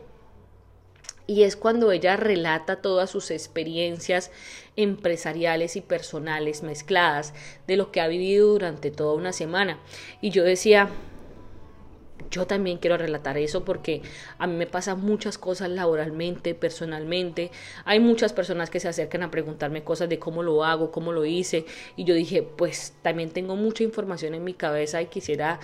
Y 1.27 1.43
es 1.43 1.55
cuando 1.55 1.93
ella 1.93 2.17
relata 2.17 2.81
todas 2.81 3.09
sus 3.09 3.31
experiencias 3.31 4.31
empresariales 4.75 5.77
y 5.77 5.81
personales 5.81 6.61
mezcladas 6.61 7.33
de 7.67 7.77
lo 7.77 7.91
que 7.91 8.01
ha 8.01 8.07
vivido 8.07 8.49
durante 8.49 8.91
toda 8.91 9.13
una 9.13 9.31
semana. 9.31 9.79
Y 10.19 10.31
yo 10.31 10.43
decía, 10.43 10.89
yo 12.31 12.47
también 12.47 12.77
quiero 12.77 12.97
relatar 12.97 13.37
eso 13.37 13.63
porque 13.63 14.01
a 14.39 14.47
mí 14.47 14.55
me 14.55 14.65
pasan 14.65 15.01
muchas 15.01 15.37
cosas 15.37 15.69
laboralmente, 15.69 16.55
personalmente. 16.55 17.51
Hay 17.85 17.99
muchas 17.99 18.33
personas 18.33 18.69
que 18.69 18.79
se 18.79 18.87
acercan 18.87 19.21
a 19.21 19.29
preguntarme 19.29 19.83
cosas 19.83 20.09
de 20.09 20.17
cómo 20.17 20.41
lo 20.41 20.63
hago, 20.63 20.91
cómo 20.91 21.11
lo 21.11 21.25
hice. 21.25 21.65
Y 21.97 22.05
yo 22.05 22.15
dije, 22.15 22.41
pues 22.41 22.93
también 23.01 23.29
tengo 23.29 23.55
mucha 23.55 23.83
información 23.83 24.33
en 24.33 24.43
mi 24.43 24.53
cabeza 24.53 25.01
y 25.01 25.07
quisiera 25.07 25.59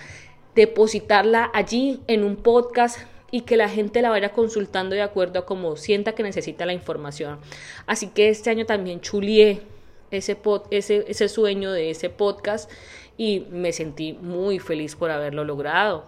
depositarla 0.54 1.50
allí 1.54 2.00
en 2.06 2.22
un 2.22 2.36
podcast 2.36 2.98
y 3.30 3.42
que 3.42 3.56
la 3.56 3.68
gente 3.68 4.02
la 4.02 4.10
vaya 4.10 4.32
consultando 4.32 4.94
de 4.94 5.02
acuerdo 5.02 5.40
a 5.40 5.46
cómo 5.46 5.76
sienta 5.76 6.14
que 6.14 6.22
necesita 6.22 6.66
la 6.66 6.72
información. 6.72 7.38
Así 7.86 8.08
que 8.08 8.28
este 8.28 8.50
año 8.50 8.66
también 8.66 9.00
chulié 9.00 9.62
ese, 10.10 10.38
ese, 10.70 11.04
ese 11.08 11.28
sueño 11.28 11.72
de 11.72 11.90
ese 11.90 12.10
podcast 12.10 12.70
y 13.16 13.46
me 13.50 13.72
sentí 13.72 14.14
muy 14.14 14.58
feliz 14.58 14.96
por 14.96 15.10
haberlo 15.10 15.44
logrado. 15.44 16.04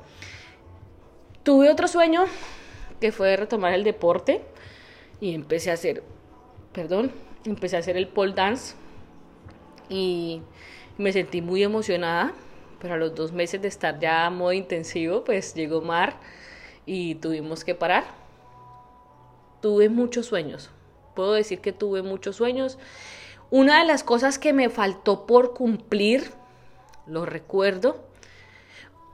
Tuve 1.51 1.69
otro 1.69 1.89
sueño 1.89 2.27
que 3.01 3.11
fue 3.11 3.37
retomar 3.37 3.75
el 3.75 3.83
deporte 3.83 4.41
y 5.21 5.35
empecé 5.35 5.73
a 5.73 5.75
hacer, 5.75 6.05
perdón, 6.73 7.11
empecé 7.45 7.75
a 7.75 7.81
hacer 7.81 7.97
el 7.97 8.07
pole 8.07 8.35
dance 8.35 8.77
y 9.89 10.43
me 10.97 11.13
sentí 11.13 11.43
muy 11.43 11.65
emocionada, 11.65 12.35
pero 12.79 12.95
a 12.95 12.99
los 12.99 13.17
dos 13.17 13.33
meses 13.33 13.61
de 13.61 13.67
estar 13.67 13.99
ya 13.99 14.27
a 14.27 14.31
modo 14.31 14.53
intensivo, 14.53 15.25
pues 15.25 15.53
llegó 15.53 15.81
Mar 15.81 16.21
y 16.87 17.17
tuvimos 17.17 17.65
que 17.65 17.75
parar. 17.75 18.05
Tuve 19.61 19.89
muchos 19.89 20.27
sueños, 20.27 20.71
puedo 21.17 21.33
decir 21.33 21.61
que 21.61 21.73
tuve 21.73 22.03
muchos 22.03 22.37
sueños. 22.37 22.79
Una 23.51 23.81
de 23.81 23.87
las 23.87 24.05
cosas 24.05 24.39
que 24.39 24.53
me 24.53 24.69
faltó 24.69 25.27
por 25.27 25.53
cumplir, 25.53 26.31
lo 27.09 27.27
recuerdo, 27.27 28.05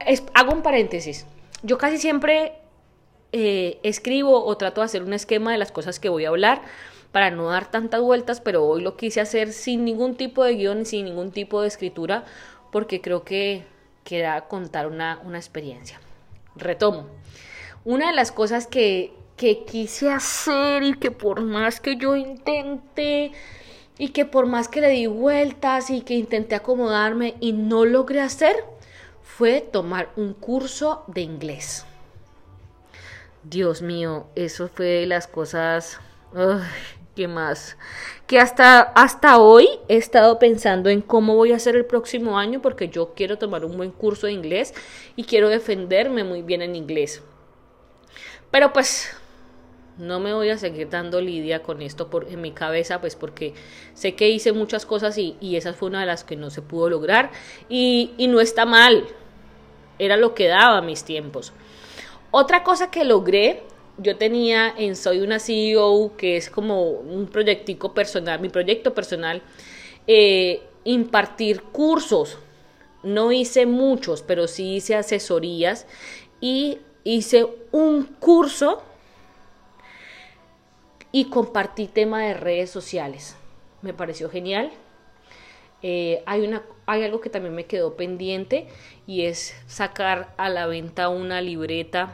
es, 0.04 0.22
hago 0.34 0.52
un 0.52 0.60
paréntesis. 0.60 1.24
Yo 1.62 1.78
casi 1.78 1.98
siempre 1.98 2.52
eh, 3.32 3.78
escribo 3.82 4.44
o 4.44 4.56
trato 4.56 4.80
de 4.80 4.86
hacer 4.86 5.02
un 5.02 5.12
esquema 5.12 5.52
de 5.52 5.58
las 5.58 5.72
cosas 5.72 5.98
que 5.98 6.08
voy 6.08 6.24
a 6.24 6.28
hablar 6.28 6.62
para 7.12 7.30
no 7.30 7.48
dar 7.48 7.70
tantas 7.70 8.00
vueltas, 8.00 8.40
pero 8.40 8.64
hoy 8.64 8.82
lo 8.82 8.96
quise 8.96 9.20
hacer 9.20 9.52
sin 9.52 9.84
ningún 9.84 10.16
tipo 10.16 10.44
de 10.44 10.54
guion, 10.54 10.84
sin 10.84 11.06
ningún 11.06 11.32
tipo 11.32 11.62
de 11.62 11.68
escritura, 11.68 12.24
porque 12.70 13.00
creo 13.00 13.24
que 13.24 13.64
queda 14.04 14.42
contar 14.48 14.86
una, 14.86 15.20
una 15.24 15.38
experiencia. 15.38 16.00
Retomo. 16.56 17.06
Una 17.84 18.08
de 18.08 18.14
las 18.14 18.32
cosas 18.32 18.66
que, 18.66 19.12
que 19.36 19.64
quise 19.64 20.10
hacer 20.10 20.82
y 20.82 20.94
que 20.94 21.10
por 21.10 21.42
más 21.42 21.80
que 21.80 21.96
yo 21.96 22.16
intenté 22.16 23.32
y 23.98 24.08
que 24.08 24.24
por 24.24 24.46
más 24.46 24.68
que 24.68 24.80
le 24.80 24.88
di 24.90 25.06
vueltas 25.06 25.90
y 25.90 26.02
que 26.02 26.14
intenté 26.14 26.54
acomodarme 26.54 27.34
y 27.40 27.52
no 27.52 27.84
logré 27.84 28.20
hacer, 28.20 28.56
fue 29.26 29.60
tomar 29.60 30.10
un 30.16 30.32
curso 30.32 31.04
de 31.08 31.20
inglés. 31.20 31.84
Dios 33.42 33.82
mío, 33.82 34.28
eso 34.34 34.68
fue 34.68 35.04
las 35.06 35.26
cosas... 35.26 36.00
¿Qué 37.14 37.28
más? 37.28 37.78
Que 38.26 38.38
hasta, 38.38 38.80
hasta 38.80 39.38
hoy 39.38 39.66
he 39.88 39.96
estado 39.96 40.38
pensando 40.38 40.90
en 40.90 41.00
cómo 41.00 41.34
voy 41.34 41.52
a 41.52 41.56
hacer 41.56 41.74
el 41.74 41.86
próximo 41.86 42.38
año 42.38 42.60
porque 42.60 42.90
yo 42.90 43.14
quiero 43.14 43.38
tomar 43.38 43.64
un 43.64 43.74
buen 43.78 43.90
curso 43.90 44.26
de 44.26 44.34
inglés 44.34 44.74
y 45.16 45.24
quiero 45.24 45.48
defenderme 45.48 46.24
muy 46.24 46.42
bien 46.42 46.60
en 46.60 46.76
inglés. 46.76 47.22
Pero 48.50 48.74
pues 48.74 49.16
no 49.98 50.20
me 50.20 50.32
voy 50.34 50.50
a 50.50 50.58
seguir 50.58 50.90
dando 50.90 51.20
lidia 51.20 51.62
con 51.62 51.82
esto 51.82 52.08
por, 52.08 52.28
en 52.28 52.40
mi 52.40 52.52
cabeza, 52.52 53.00
pues 53.00 53.16
porque 53.16 53.54
sé 53.94 54.14
que 54.14 54.28
hice 54.28 54.52
muchas 54.52 54.86
cosas 54.86 55.16
y, 55.18 55.36
esa 55.56 55.72
fue 55.72 55.88
una 55.88 56.00
de 56.00 56.06
las 56.06 56.24
que 56.24 56.36
no 56.36 56.50
se 56.50 56.62
pudo 56.62 56.90
lograr 56.90 57.30
y, 57.68 58.12
y 58.18 58.28
no 58.28 58.40
está 58.40 58.66
mal, 58.66 59.04
era 59.98 60.16
lo 60.16 60.34
que 60.34 60.48
daba 60.48 60.82
mis 60.82 61.04
tiempos. 61.04 61.52
Otra 62.30 62.62
cosa 62.62 62.90
que 62.90 63.04
logré 63.04 63.62
yo 63.98 64.16
tenía 64.16 64.74
en 64.76 64.96
Soy 64.96 65.20
una 65.20 65.38
CEO, 65.38 66.16
que 66.16 66.36
es 66.36 66.50
como 66.50 66.90
un 66.90 67.26
proyectico 67.26 67.94
personal, 67.94 68.40
mi 68.40 68.48
proyecto 68.48 68.94
personal, 68.94 69.42
eh, 70.06 70.62
impartir 70.84 71.62
cursos. 71.62 72.38
No 73.02 73.32
hice 73.32 73.66
muchos, 73.66 74.22
pero 74.22 74.48
sí 74.48 74.76
hice 74.76 74.96
asesorías 74.96 75.86
y 76.40 76.78
hice 77.04 77.46
un 77.72 78.04
curso 78.04 78.82
y 81.16 81.30
compartí 81.30 81.86
tema 81.86 82.20
de 82.20 82.34
redes 82.34 82.68
sociales. 82.68 83.36
Me 83.80 83.94
pareció 83.94 84.28
genial. 84.28 84.70
Eh, 85.80 86.22
hay, 86.26 86.46
una, 86.46 86.62
hay 86.84 87.04
algo 87.04 87.22
que 87.22 87.30
también 87.30 87.54
me 87.54 87.64
quedó 87.64 87.96
pendiente 87.96 88.66
y 89.06 89.22
es 89.22 89.54
sacar 89.66 90.34
a 90.36 90.50
la 90.50 90.66
venta 90.66 91.08
una 91.08 91.40
libreta 91.40 92.12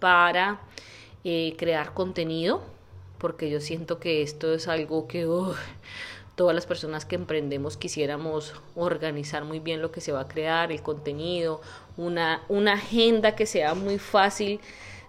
para 0.00 0.60
eh, 1.22 1.54
crear 1.56 1.94
contenido, 1.94 2.64
porque 3.18 3.48
yo 3.48 3.60
siento 3.60 4.00
que 4.00 4.22
esto 4.22 4.52
es 4.54 4.66
algo 4.66 5.06
que 5.06 5.24
todas 6.34 6.52
las 6.52 6.66
personas 6.66 7.04
que 7.04 7.14
emprendemos 7.14 7.76
quisiéramos 7.76 8.54
organizar 8.74 9.44
muy 9.44 9.60
bien 9.60 9.80
lo 9.80 9.92
que 9.92 10.00
se 10.00 10.10
va 10.10 10.22
a 10.22 10.26
crear, 10.26 10.72
el 10.72 10.82
contenido, 10.82 11.60
una, 11.96 12.42
una 12.48 12.72
agenda 12.72 13.36
que 13.36 13.46
sea 13.46 13.74
muy 13.74 14.00
fácil 14.00 14.58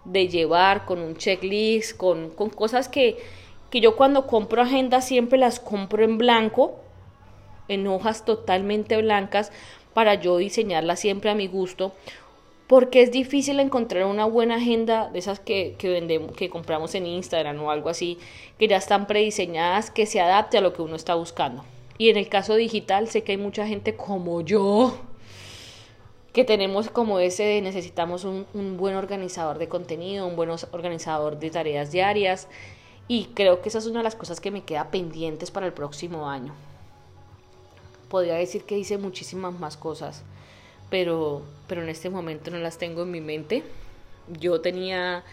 de 0.05 0.27
llevar, 0.27 0.85
con 0.85 0.99
un 0.99 1.15
checklist, 1.15 1.97
con, 1.97 2.29
con 2.29 2.49
cosas 2.49 2.89
que, 2.89 3.17
que 3.69 3.81
yo 3.81 3.95
cuando 3.95 4.27
compro 4.27 4.61
agendas 4.61 5.05
siempre 5.05 5.37
las 5.37 5.59
compro 5.59 6.03
en 6.03 6.17
blanco, 6.17 6.75
en 7.67 7.87
hojas 7.87 8.25
totalmente 8.25 9.01
blancas, 9.01 9.51
para 9.93 10.15
yo 10.15 10.37
diseñarlas 10.37 10.99
siempre 10.99 11.29
a 11.29 11.35
mi 11.35 11.47
gusto 11.47 11.93
porque 12.67 13.01
es 13.01 13.11
difícil 13.11 13.59
encontrar 13.59 14.05
una 14.05 14.25
buena 14.25 14.55
agenda 14.55 15.09
de 15.11 15.19
esas 15.19 15.39
que, 15.39 15.75
que, 15.77 15.89
vendemos, 15.89 16.31
que 16.31 16.49
compramos 16.49 16.95
en 16.95 17.05
Instagram 17.05 17.61
o 17.61 17.69
algo 17.69 17.89
así, 17.89 18.17
que 18.57 18.67
ya 18.67 18.77
están 18.77 19.05
prediseñadas, 19.05 19.91
que 19.91 20.05
se 20.05 20.21
adapte 20.21 20.57
a 20.57 20.61
lo 20.61 20.73
que 20.73 20.81
uno 20.81 20.95
está 20.95 21.15
buscando. 21.15 21.63
Y 21.97 22.09
en 22.09 22.17
el 22.17 22.29
caso 22.29 22.55
digital 22.55 23.07
sé 23.09 23.23
que 23.23 23.33
hay 23.33 23.37
mucha 23.37 23.67
gente 23.67 23.95
como 23.95 24.41
yo, 24.41 24.97
que 26.33 26.43
tenemos 26.43 26.89
como 26.89 27.19
ese, 27.19 27.61
necesitamos 27.61 28.25
un, 28.25 28.77
buen 28.77 28.95
organizador 28.95 29.59
de 29.59 29.67
contenido, 29.67 30.27
un 30.27 30.35
buen 30.35 30.49
organizador 30.49 31.39
de 31.39 31.51
tareas 31.51 31.91
diarias, 31.91 32.47
y 33.07 33.25
creo 33.35 33.61
que 33.61 33.69
esa 33.69 33.79
es 33.79 33.85
una 33.85 33.99
de 33.99 34.03
las 34.03 34.15
cosas 34.15 34.39
que 34.39 34.51
me 34.51 34.63
queda 34.63 34.89
pendientes 34.89 35.51
para 35.51 35.67
el 35.67 35.73
próximo 35.73 36.29
año. 36.29 36.53
Podría 38.09 38.35
decir 38.35 38.63
que 38.63 38.77
hice 38.77 38.97
muchísimas 38.97 39.57
más 39.59 39.77
cosas 39.77 40.23
pero, 40.93 41.41
pero 41.67 41.81
en 41.81 41.89
este 41.89 42.11
momento 42.11 42.51
no 42.51 42.59
las 42.59 42.77
tengo 42.77 43.01
en 43.01 43.09
mi 43.09 43.19
mente. 43.19 43.63
Yo 44.39 44.61
tenía, 44.61 45.23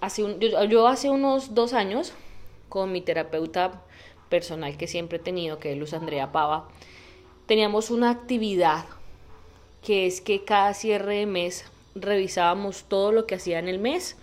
hace 0.00 0.24
un, 0.24 0.40
yo, 0.40 0.88
hace 0.88 1.10
unos 1.10 1.54
dos 1.54 1.74
años, 1.74 2.14
con 2.70 2.90
mi 2.90 3.02
terapeuta 3.02 3.82
personal 4.30 4.78
que 4.78 4.86
siempre 4.86 5.18
he 5.18 5.20
tenido, 5.20 5.58
que 5.58 5.72
es 5.72 5.78
Luz 5.78 5.92
Andrea 5.92 6.32
Pava, 6.32 6.66
teníamos 7.44 7.90
una 7.90 8.08
actividad 8.08 8.86
que 9.82 10.06
es 10.06 10.20
que 10.20 10.44
cada 10.44 10.74
cierre 10.74 11.18
de 11.18 11.26
mes 11.26 11.64
revisábamos 11.94 12.84
todo 12.84 13.12
lo 13.12 13.26
que 13.26 13.34
hacía 13.34 13.58
en 13.58 13.68
el 13.68 13.78
mes, 13.78 14.16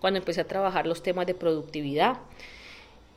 cuando 0.00 0.18
empecé 0.18 0.42
a 0.42 0.48
trabajar 0.48 0.86
los 0.86 1.02
temas 1.02 1.26
de 1.26 1.34
productividad. 1.34 2.18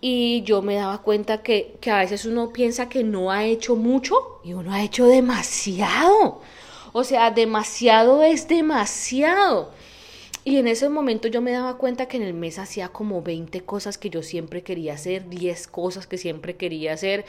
Y 0.02 0.44
yo 0.44 0.62
me 0.62 0.76
daba 0.76 1.02
cuenta 1.02 1.44
que, 1.44 1.76
que, 1.82 1.92
a 1.92 2.00
veces 2.00 2.26
uno 2.26 2.54
piensa 2.54 2.88
que 2.88 3.04
no 3.04 3.32
ha 3.32 3.44
hecho 3.44 3.76
mucho 3.76 4.40
y 4.44 4.54
uno 4.54 4.72
ha 4.72 4.82
hecho 4.82 5.06
demasiado. 5.08 6.42
O 6.94 7.04
sea, 7.04 7.32
demasiado 7.32 8.24
es 8.24 8.48
demasiado. 8.48 9.72
Y 10.46 10.58
en 10.58 10.68
ese 10.68 10.88
momento 10.90 11.28
yo 11.28 11.42
me 11.42 11.52
daba 11.52 11.78
cuenta 11.78 12.08
que 12.08 12.18
en 12.18 12.24
el 12.24 12.34
mes 12.34 12.60
hacía 12.60 12.90
como 12.90 13.22
20 13.22 13.62
cosas 13.62 13.98
que 13.98 14.10
yo 14.10 14.24
siempre 14.24 14.64
quería 14.64 14.94
hacer, 14.94 15.30
10 15.30 15.68
cosas 15.68 16.08
que 16.08 16.18
siempre 16.18 16.56
quería 16.56 16.94
hacer. 16.94 17.26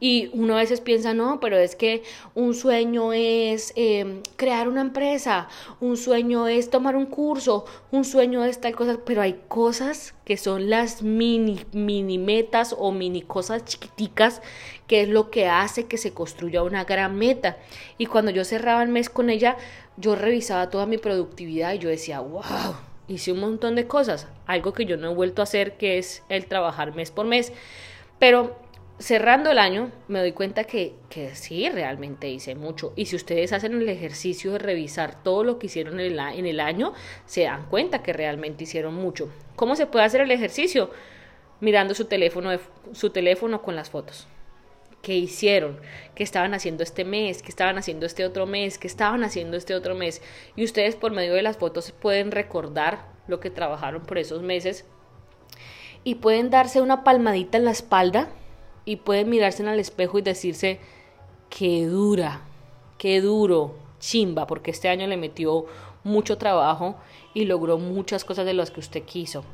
Y 0.00 0.30
uno 0.32 0.54
a 0.54 0.58
veces 0.58 0.80
piensa, 0.80 1.12
no, 1.12 1.40
pero 1.40 1.56
es 1.56 1.74
que 1.74 2.02
un 2.34 2.54
sueño 2.54 3.12
es 3.12 3.72
em, 3.74 4.22
crear 4.36 4.68
una 4.68 4.80
empresa, 4.80 5.48
un 5.80 5.96
sueño 5.96 6.46
es 6.46 6.70
tomar 6.70 6.94
un 6.94 7.06
curso, 7.06 7.64
un 7.90 8.04
sueño 8.04 8.44
es 8.44 8.60
tal 8.60 8.76
cosa, 8.76 8.98
pero 9.04 9.22
hay 9.22 9.40
cosas 9.48 10.14
que 10.24 10.36
son 10.36 10.70
las 10.70 11.02
mini, 11.02 11.60
mini 11.72 12.18
metas 12.18 12.74
o 12.78 12.92
mini 12.92 13.22
cosas 13.22 13.64
chiquiticas 13.64 14.40
que 14.86 15.02
es 15.02 15.08
lo 15.08 15.30
que 15.30 15.46
hace 15.46 15.86
que 15.86 15.98
se 15.98 16.12
construya 16.12 16.62
una 16.62 16.84
gran 16.84 17.16
meta. 17.16 17.58
Y 17.98 18.06
cuando 18.06 18.30
yo 18.30 18.44
cerraba 18.44 18.82
el 18.82 18.88
mes 18.88 19.10
con 19.10 19.30
ella, 19.30 19.56
yo 19.96 20.16
revisaba 20.16 20.70
toda 20.70 20.86
mi 20.86 20.98
productividad 20.98 21.74
y 21.74 21.78
yo 21.78 21.88
decía, 21.88 22.20
wow, 22.20 22.42
hice 23.06 23.32
un 23.32 23.40
montón 23.40 23.74
de 23.74 23.86
cosas, 23.86 24.26
algo 24.46 24.72
que 24.72 24.86
yo 24.86 24.96
no 24.96 25.10
he 25.10 25.14
vuelto 25.14 25.42
a 25.42 25.44
hacer, 25.44 25.76
que 25.76 25.98
es 25.98 26.22
el 26.28 26.46
trabajar 26.46 26.94
mes 26.94 27.10
por 27.10 27.26
mes. 27.26 27.52
Pero 28.18 28.56
cerrando 28.98 29.50
el 29.50 29.58
año, 29.58 29.92
me 30.08 30.18
doy 30.18 30.32
cuenta 30.32 30.64
que, 30.64 30.94
que, 31.08 31.34
sí, 31.34 31.68
realmente 31.68 32.28
hice 32.28 32.54
mucho. 32.54 32.92
Y 32.96 33.06
si 33.06 33.16
ustedes 33.16 33.52
hacen 33.52 33.74
el 33.74 33.88
ejercicio 33.88 34.52
de 34.52 34.58
revisar 34.58 35.22
todo 35.22 35.44
lo 35.44 35.58
que 35.58 35.66
hicieron 35.66 36.00
en 36.00 36.12
el, 36.12 36.18
en 36.18 36.46
el 36.46 36.60
año, 36.60 36.92
se 37.24 37.44
dan 37.44 37.66
cuenta 37.66 38.02
que 38.02 38.12
realmente 38.12 38.64
hicieron 38.64 38.94
mucho. 38.94 39.30
¿Cómo 39.56 39.76
se 39.76 39.86
puede 39.86 40.04
hacer 40.04 40.20
el 40.20 40.30
ejercicio? 40.30 40.90
Mirando 41.60 41.94
su 41.94 42.06
teléfono, 42.06 42.50
su 42.92 43.10
teléfono 43.10 43.62
con 43.62 43.76
las 43.76 43.90
fotos. 43.90 44.26
¿Qué 45.00 45.14
hicieron? 45.14 45.80
¿Qué 46.16 46.24
estaban 46.24 46.54
haciendo 46.54 46.82
este 46.82 47.04
mes? 47.04 47.40
¿Qué 47.40 47.50
estaban 47.50 47.78
haciendo 47.78 48.04
este 48.04 48.24
otro 48.24 48.46
mes? 48.46 48.78
¿Qué 48.78 48.88
estaban 48.88 49.22
haciendo 49.22 49.56
este 49.56 49.76
otro 49.76 49.94
mes? 49.94 50.22
Y 50.56 50.64
ustedes 50.64 50.96
por 50.96 51.12
medio 51.12 51.34
de 51.34 51.42
las 51.42 51.56
fotos 51.56 51.92
pueden 51.92 52.32
recordar 52.32 53.06
lo 53.28 53.38
que 53.38 53.50
trabajaron 53.50 54.02
por 54.02 54.18
esos 54.18 54.42
meses 54.42 54.86
y 56.02 56.16
pueden 56.16 56.50
darse 56.50 56.80
una 56.80 57.04
palmadita 57.04 57.58
en 57.58 57.64
la 57.64 57.70
espalda 57.70 58.28
y 58.88 58.96
pueden 58.96 59.28
mirarse 59.28 59.62
en 59.62 59.68
el 59.68 59.80
espejo 59.80 60.18
y 60.18 60.22
decirse, 60.22 60.80
qué 61.50 61.84
dura, 61.84 62.40
qué 62.96 63.20
duro, 63.20 63.74
chimba, 64.00 64.46
porque 64.46 64.70
este 64.70 64.88
año 64.88 65.06
le 65.06 65.18
metió 65.18 65.66
mucho 66.04 66.38
trabajo 66.38 66.96
y 67.34 67.44
logró 67.44 67.76
muchas 67.76 68.24
cosas 68.24 68.46
de 68.46 68.54
las 68.54 68.70
que 68.70 68.80
usted 68.80 69.02
quiso. 69.02 69.44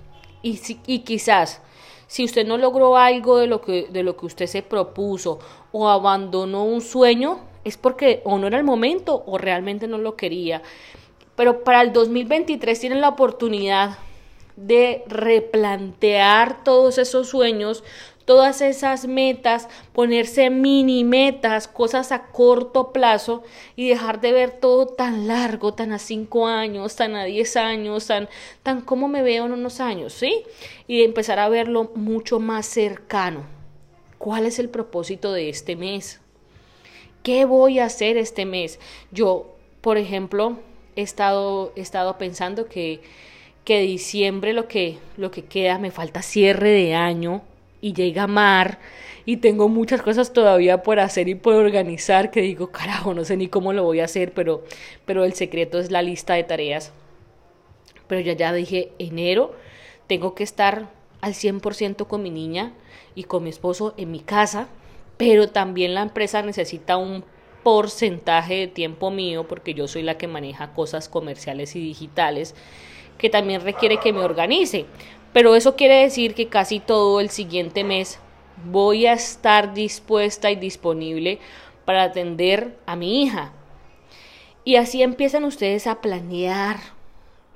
Y, 0.41 0.61
y 0.87 1.01
quizás, 1.01 1.61
si 2.07 2.25
usted 2.25 2.47
no 2.47 2.59
logró 2.59 2.97
algo 2.97 3.39
de 3.39 3.49
lo, 3.49 3.61
que, 3.61 3.89
de 3.91 4.05
lo 4.05 4.17
que 4.17 4.27
usted 4.27 4.47
se 4.47 4.63
propuso 4.63 5.41
o 5.73 5.89
abandonó 5.89 6.65
un 6.65 6.81
sueño, 6.81 7.41
es 7.65 7.77
porque 7.77 8.23
o 8.23 8.39
no 8.39 8.47
era 8.47 8.59
el 8.59 8.65
momento 8.65 9.25
o 9.27 9.37
realmente 9.37 9.89
no 9.89 9.99
lo 9.99 10.15
quería. 10.15 10.63
Pero 11.35 11.65
para 11.65 11.83
el 11.83 11.93
2023 11.93 12.79
tienen 12.79 13.01
la 13.01 13.09
oportunidad 13.09 13.99
de 14.57 15.03
replantear 15.09 16.63
todos 16.63 16.99
esos 16.99 17.29
sueños, 17.29 17.83
todas 18.25 18.63
esas 18.63 19.07
metas, 19.07 19.69
ponerse 19.93 20.51
mini 20.51 21.05
metas, 21.05 21.69
cosas 21.69 22.13
a 22.13 22.27
corto 22.27 22.93
plazo 22.93 23.43
y 23.77 23.89
dejar 23.89 24.21
de 24.21 24.33
ver 24.33 24.51
todo 24.51 24.87
tan 24.87 25.27
largo, 25.27 25.75
tan 25.75 25.93
a 25.93 25.99
cinco 25.99 26.47
años, 26.47 26.97
tan 26.97 27.17
a 27.17 27.25
diez 27.25 27.57
años, 27.57 28.07
tan, 28.07 28.29
tan 28.63 28.81
como 28.81 29.09
me 29.09 29.23
veo 29.23 29.47
en 29.47 29.53
unos 29.53 29.81
años, 29.81 30.13
¿sí? 30.13 30.45
Y 30.87 31.03
empezar 31.03 31.39
a 31.39 31.49
verlo 31.49 31.91
mucho 31.95 32.41
más 32.41 32.67
cercano. 32.67 33.45
¿Cuál 34.19 34.47
es 34.47 34.59
el 34.59 34.71
propósito 34.71 35.33
de 35.33 35.51
este 35.51 35.77
mes? 35.77 36.21
¿Qué 37.23 37.45
voy 37.45 37.79
a 37.79 37.87
hacer 37.87 38.17
este 38.17 38.47
mes? 38.47 38.79
Yo, 39.11 39.55
por 39.81 39.99
ejemplo, 39.99 40.59
he 40.97 41.03
estado, 41.03 41.73
he 41.77 41.81
estado 41.81 42.17
pensando 42.17 42.67
que, 42.67 43.01
que 43.65 43.81
diciembre 43.81 44.53
lo 44.53 44.69
que, 44.69 44.99
lo 45.17 45.31
que 45.31 45.45
queda, 45.45 45.79
me 45.79 45.91
falta 45.91 46.23
cierre 46.23 46.71
de 46.71 46.95
año, 46.95 47.43
y 47.85 47.93
llega 47.93 48.27
mar 48.27 48.79
y 49.27 49.37
tengo 49.37 49.69
muchas 49.69 50.01
cosas 50.01 50.33
todavía 50.33 50.83
por 50.83 50.99
hacer 50.99 51.29
y 51.29 51.35
por 51.35 51.53
organizar 51.53 52.31
que 52.31 52.41
digo, 52.41 52.73
carajo, 52.73 53.13
no 53.13 53.27
sé 53.27 53.37
ni 53.37 53.49
cómo 53.49 53.75
lo 53.75 53.85
voy 53.85 54.01
a 54.01 54.07
hacer, 54.07 54.33
pero, 54.33 54.65
pero 55.05 55.23
el 55.25 55.35
secreto 55.35 55.79
es 55.79 55.91
la 55.91 56.01
lista 56.01 56.33
de 56.33 56.45
tareas. 56.45 56.95
Pero 58.07 58.23
ya 58.23 58.33
ya 58.33 58.55
dije, 58.55 58.93
enero 58.99 59.55
tengo 60.07 60.35
que 60.35 60.45
estar 60.45 60.89
al 61.21 61.35
100% 61.35 62.07
con 62.07 62.23
mi 62.23 62.31
niña 62.31 62.73
y 63.15 63.25
con 63.25 63.45
mi 63.45 63.51
esposo 63.51 63.93
en 63.99 64.11
mi 64.11 64.21
casa, 64.21 64.69
pero 65.19 65.51
también 65.51 65.93
la 65.93 66.01
empresa 66.01 66.41
necesita 66.41 66.97
un 66.97 67.23
porcentaje 67.63 68.55
de 68.55 68.67
tiempo 68.67 69.11
mío 69.11 69.47
porque 69.47 69.75
yo 69.75 69.89
soy 69.89 70.05
la 70.05 70.17
que 70.17 70.27
maneja 70.27 70.73
cosas 70.73 71.11
comerciales 71.11 71.77
y 71.77 71.81
digitales 71.81 72.55
que 73.19 73.29
también 73.29 73.61
requiere 73.61 73.99
que 73.99 74.13
me 74.15 74.21
organice. 74.21 74.87
Pero 75.35 75.57
eso 75.57 75.75
quiere 75.75 75.97
decir 75.97 76.33
que 76.35 76.47
casi 76.47 76.79
todo 76.79 77.19
el 77.19 77.29
siguiente 77.29 77.83
mes 77.83 78.21
voy 78.71 79.07
a 79.07 79.15
estar 79.15 79.75
dispuesta 79.75 80.53
y 80.53 80.57
disponible 80.57 81.41
para 81.85 82.05
atender 82.05 82.79
a 82.87 82.95
mi 82.95 83.25
hija. 83.25 83.53
Y 84.65 84.77
así 84.77 85.03
empiezan 85.03 85.45
ustedes 85.45 85.89
a 85.89 86.01
planear 86.01 86.79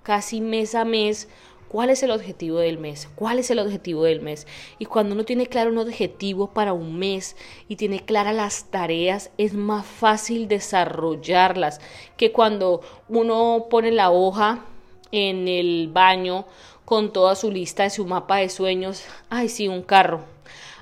casi 0.03 0.41
mes 0.41 0.75
a 0.75 0.85
mes 0.85 1.29
cuál 1.69 1.91
es 1.91 2.03
el 2.03 2.11
objetivo 2.11 2.59
del 2.59 2.79
mes, 2.79 3.09
cuál 3.15 3.39
es 3.39 3.49
el 3.53 3.61
objetivo 3.61 4.03
del 4.03 4.23
mes. 4.23 4.49
Y 4.81 4.87
cuando 4.87 5.15
uno 5.15 5.25
tiene 5.25 5.47
claro 5.47 5.71
un 5.71 5.79
objetivo 5.79 6.49
para 6.49 6.73
un 6.73 6.99
mes 6.99 7.37
y 7.69 7.77
tiene 7.77 8.05
claras 8.05 8.35
las 8.35 8.65
tareas, 8.73 9.31
es 9.39 9.55
más 9.55 9.87
fácil 9.87 10.49
desarrollarlas 10.49 11.81
que 12.17 12.33
cuando 12.33 12.81
uno 13.09 13.67
pone 13.71 13.93
la 13.93 14.11
hoja 14.11 14.65
en 15.13 15.47
el 15.47 15.89
baño 15.93 16.45
con 16.89 17.13
toda 17.13 17.37
su 17.37 17.51
lista 17.51 17.83
de 17.83 17.91
su 17.91 18.07
mapa 18.07 18.39
de 18.39 18.49
sueños. 18.49 19.05
Ay, 19.29 19.51
sí, 19.51 19.69
un 19.69 19.83
carro. 19.83 20.25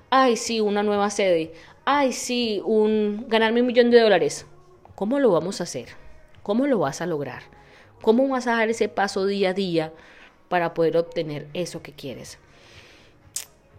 Ay, 0.09 0.37
sí, 0.37 0.61
una 0.61 0.85
nueva 0.85 1.11
sede. 1.11 1.53
Ay, 1.85 2.13
sí, 2.13 2.63
un 2.65 3.25
ganarme 3.27 3.61
un 3.61 3.67
millón 3.67 3.91
de 3.91 4.01
dólares. 4.01 4.47
¿Cómo 4.95 5.19
lo 5.19 5.33
vamos 5.33 5.61
a 5.61 5.65
hacer? 5.65 5.89
¿Cómo 6.45 6.69
lo 6.69 6.79
vas 6.79 7.01
a 7.01 7.07
lograr? 7.07 7.43
¿Cómo 8.03 8.29
vas 8.29 8.47
a 8.47 8.53
dar 8.53 8.71
ese 8.71 8.89
paso 8.89 9.27
día 9.27 9.51
a 9.51 9.53
día 9.53 9.93
para 10.49 10.75
poder 10.75 10.97
obtener 10.97 11.49
eso 11.55 11.83
que 11.83 11.91
quieres? 11.91 12.39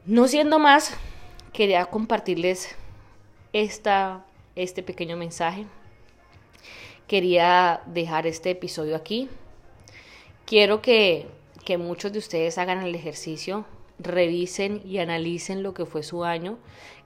No 0.05 0.27
siendo 0.27 0.59
más, 0.59 0.97
quería 1.53 1.85
compartirles 1.85 2.75
esta, 3.53 4.25
este 4.57 4.83
pequeño 4.83 5.15
mensaje. 5.15 5.65
Quería 7.07 7.83
dejar 7.85 8.27
este 8.27 8.49
episodio 8.49 8.97
aquí. 8.97 9.29
Quiero 10.45 10.81
que 10.81 11.27
que 11.67 11.77
muchos 11.77 12.13
de 12.13 12.19
ustedes 12.19 12.57
hagan 12.57 12.81
el 12.81 12.95
ejercicio, 12.95 13.65
revisen 13.99 14.81
y 14.85 14.99
analicen 14.99 15.63
lo 15.63 15.73
que 15.73 15.85
fue 15.85 16.01
su 16.01 16.23
año, 16.23 16.57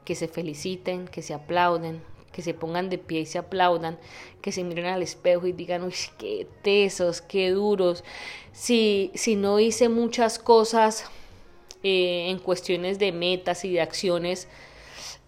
que 0.05 0.13
se 0.13 0.27
feliciten, 0.27 1.07
que 1.07 1.23
se 1.23 1.33
aplauden, 1.33 2.03
que 2.31 2.43
se 2.43 2.53
pongan 2.53 2.87
de 2.87 2.99
pie 2.99 3.21
y 3.21 3.25
se 3.25 3.39
aplaudan, 3.39 3.97
que 4.39 4.51
se 4.51 4.63
miren 4.63 4.85
al 4.85 5.01
espejo 5.01 5.47
y 5.47 5.51
digan, 5.51 5.81
uy, 5.81 5.95
qué 6.19 6.47
tesos, 6.61 7.23
qué 7.23 7.49
duros. 7.49 8.03
Si, 8.51 9.09
si 9.15 9.35
no 9.35 9.59
hice 9.59 9.89
muchas 9.89 10.37
cosas 10.37 11.05
eh, 11.81 12.29
en 12.29 12.37
cuestiones 12.37 12.99
de 12.99 13.11
metas 13.11 13.65
y 13.65 13.73
de 13.73 13.81
acciones, 13.81 14.47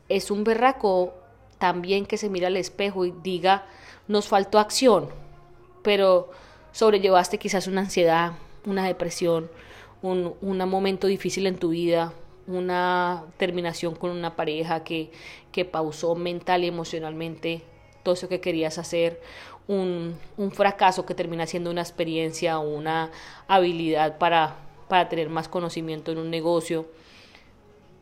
es 0.10 0.30
un 0.30 0.44
berraco 0.44 1.16
también 1.58 2.06
que 2.06 2.18
se 2.18 2.30
mira 2.30 2.50
al 2.50 2.58
espejo 2.58 3.04
y 3.04 3.12
diga, 3.24 3.66
nos 4.08 4.28
faltó 4.28 4.60
acción, 4.60 5.10
pero 5.82 6.30
sobrellevaste 6.72 7.40
quizás 7.40 7.66
una 7.66 7.82
ansiedad, 7.82 8.34
una 8.66 8.86
depresión, 8.86 9.50
un, 10.02 10.36
momento 10.70 11.08
difícil 11.08 11.48
en 11.48 11.58
tu 11.58 11.70
vida, 11.70 12.14
una 12.48 13.24
terminación 13.38 13.96
con 13.96 14.12
una 14.12 14.36
pareja 14.36 14.84
que, 14.84 15.12
que 15.52 15.66
pausó 15.66 16.16
mental 16.16 16.64
y 16.64 16.68
emocionalmente 16.68 17.62
todo 18.04 18.16
eso 18.16 18.28
que 18.28 18.42
querías 18.42 18.78
hacer, 18.78 19.22
un, 19.68 20.18
un, 20.36 20.52
fracaso 20.52 21.06
que 21.06 21.16
termina 21.16 21.48
siendo 21.48 21.72
una 21.72 21.82
experiencia 21.82 22.60
una 22.60 23.12
habilidad 23.48 24.18
para, 24.18 24.58
para 24.90 25.08
tener 25.08 25.30
más 25.30 25.48
conocimiento 25.48 26.12
en 26.12 26.18
un 26.18 26.30
negocio, 26.30 26.86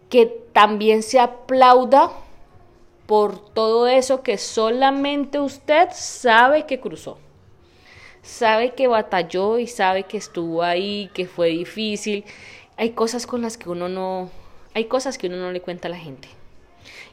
que 0.09 0.25
también 0.25 1.03
se 1.03 1.19
aplauda 1.19 2.11
por 3.05 3.39
todo 3.53 3.87
eso 3.87 4.23
que 4.23 4.39
solamente 4.39 5.39
usted 5.39 5.89
sabe 5.91 6.65
que 6.65 6.79
cruzó 6.79 7.19
sabe 8.21 8.73
que 8.73 8.87
batalló 8.87 9.59
y 9.59 9.67
sabe 9.67 10.03
que 10.03 10.17
estuvo 10.17 10.63
ahí, 10.63 11.09
que 11.13 11.25
fue 11.25 11.49
difícil. 11.49 12.23
Hay 12.77 12.91
cosas 12.91 13.27
con 13.27 13.41
las 13.41 13.57
que 13.57 13.69
uno 13.69 13.89
no, 13.89 14.29
hay 14.73 14.85
cosas 14.85 15.17
que 15.17 15.27
uno 15.27 15.37
no 15.37 15.51
le 15.51 15.61
cuenta 15.61 15.87
a 15.87 15.91
la 15.91 15.97
gente. 15.97 16.27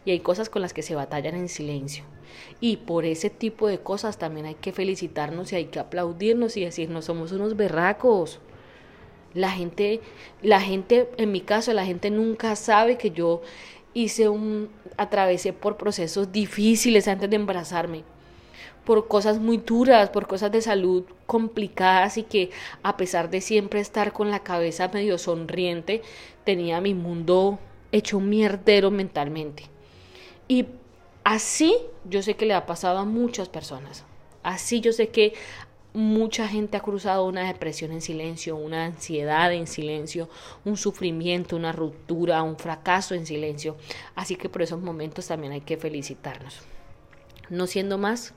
Y 0.05 0.11
hay 0.11 0.21
cosas 0.21 0.49
con 0.49 0.63
las 0.63 0.73
que 0.73 0.83
se 0.83 0.95
batallan 0.95 1.35
en 1.35 1.49
silencio. 1.49 2.05
Y 2.61 2.79
por 2.79 3.05
ese 3.05 3.31
tipo 3.31 3.69
de 3.69 3.81
cosas 3.81 4.19
también 4.19 4.47
hay 4.47 4.55
que 4.55 4.73
felicitarnos 4.73 5.53
y 5.53 5.57
hay 5.57 5.65
que 5.67 5.79
aplaudirnos 5.79 6.57
y 6.57 6.65
decirnos 6.65 7.07
somos 7.07 7.33
unos 7.33 7.57
berracos. 7.57 8.41
La 9.35 9.51
gente, 9.51 10.01
la 10.43 10.61
gente, 10.61 11.11
en 11.19 11.33
mi 11.33 11.43
caso, 11.43 11.73
la 11.73 11.85
gente 11.85 12.11
nunca 12.11 12.57
sabe 12.57 12.97
que 12.97 13.11
yo 13.11 13.43
hice 13.93 14.29
un, 14.29 14.71
atravesé 14.97 15.53
por 15.53 15.77
procesos 15.77 16.33
difíciles 16.33 17.09
antes 17.09 17.29
de 17.29 17.37
embarazarme 17.37 18.05
por 18.89 19.07
cosas 19.07 19.39
muy 19.39 19.59
duras, 19.59 20.09
por 20.09 20.27
cosas 20.27 20.51
de 20.51 20.63
salud 20.63 21.05
complicadas 21.27 22.17
y 22.17 22.23
que 22.23 22.49
a 22.83 22.97
pesar 22.97 23.29
de 23.29 23.43
siempre 23.43 23.81
estar 23.81 24.15
con 24.15 24.31
la 24.31 24.39
cabeza 24.39 24.89
medio 24.89 25.19
sonriente, 25.19 26.01
tenía 26.45 26.81
mi 26.81 26.95
mundo 26.95 27.59
hecho 27.93 28.19
mierdero 28.19 28.91
mentalmente. 28.91 29.65
Y 30.49 30.65
así 31.23 31.77
yo 32.09 32.23
sé 32.23 32.37
que 32.37 32.47
le 32.47 32.55
ha 32.55 32.65
pasado 32.65 32.97
a 32.97 33.05
muchas 33.05 33.51
personas. 33.51 34.07
Así 34.43 34.81
yo 34.81 34.93
sé 34.93 35.11
que 35.11 35.35
mucha 35.93 36.49
gente 36.49 36.79
ha 36.79 36.81
cruzado 36.81 37.27
una 37.27 37.47
depresión 37.47 37.93
en 37.93 38.01
silencio, 38.01 38.57
una 38.57 38.87
ansiedad 38.87 39.53
en 39.53 39.67
silencio, 39.67 40.31
un 40.65 40.79
sufrimiento, 40.79 41.57
una 41.57 41.73
ruptura, 41.73 42.43
un 42.43 42.57
fracaso 42.57 43.15
en 43.15 43.27
silencio. 43.27 43.77
Así 44.15 44.37
que 44.37 44.49
por 44.49 44.63
esos 44.63 44.81
momentos 44.81 45.27
también 45.27 45.53
hay 45.53 45.61
que 45.61 45.77
felicitarnos. 45.77 46.63
No 47.51 47.67
siendo 47.67 47.99
más, 47.99 48.35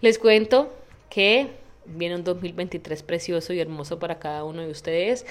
les 0.00 0.18
cuento 0.18 0.72
que 1.10 1.50
viene 1.86 2.16
un 2.16 2.24
2023 2.24 3.02
precioso 3.02 3.52
y 3.52 3.60
hermoso 3.60 3.98
para 3.98 4.18
cada 4.18 4.44
uno 4.44 4.62
de 4.62 4.70
ustedes, 4.70 5.26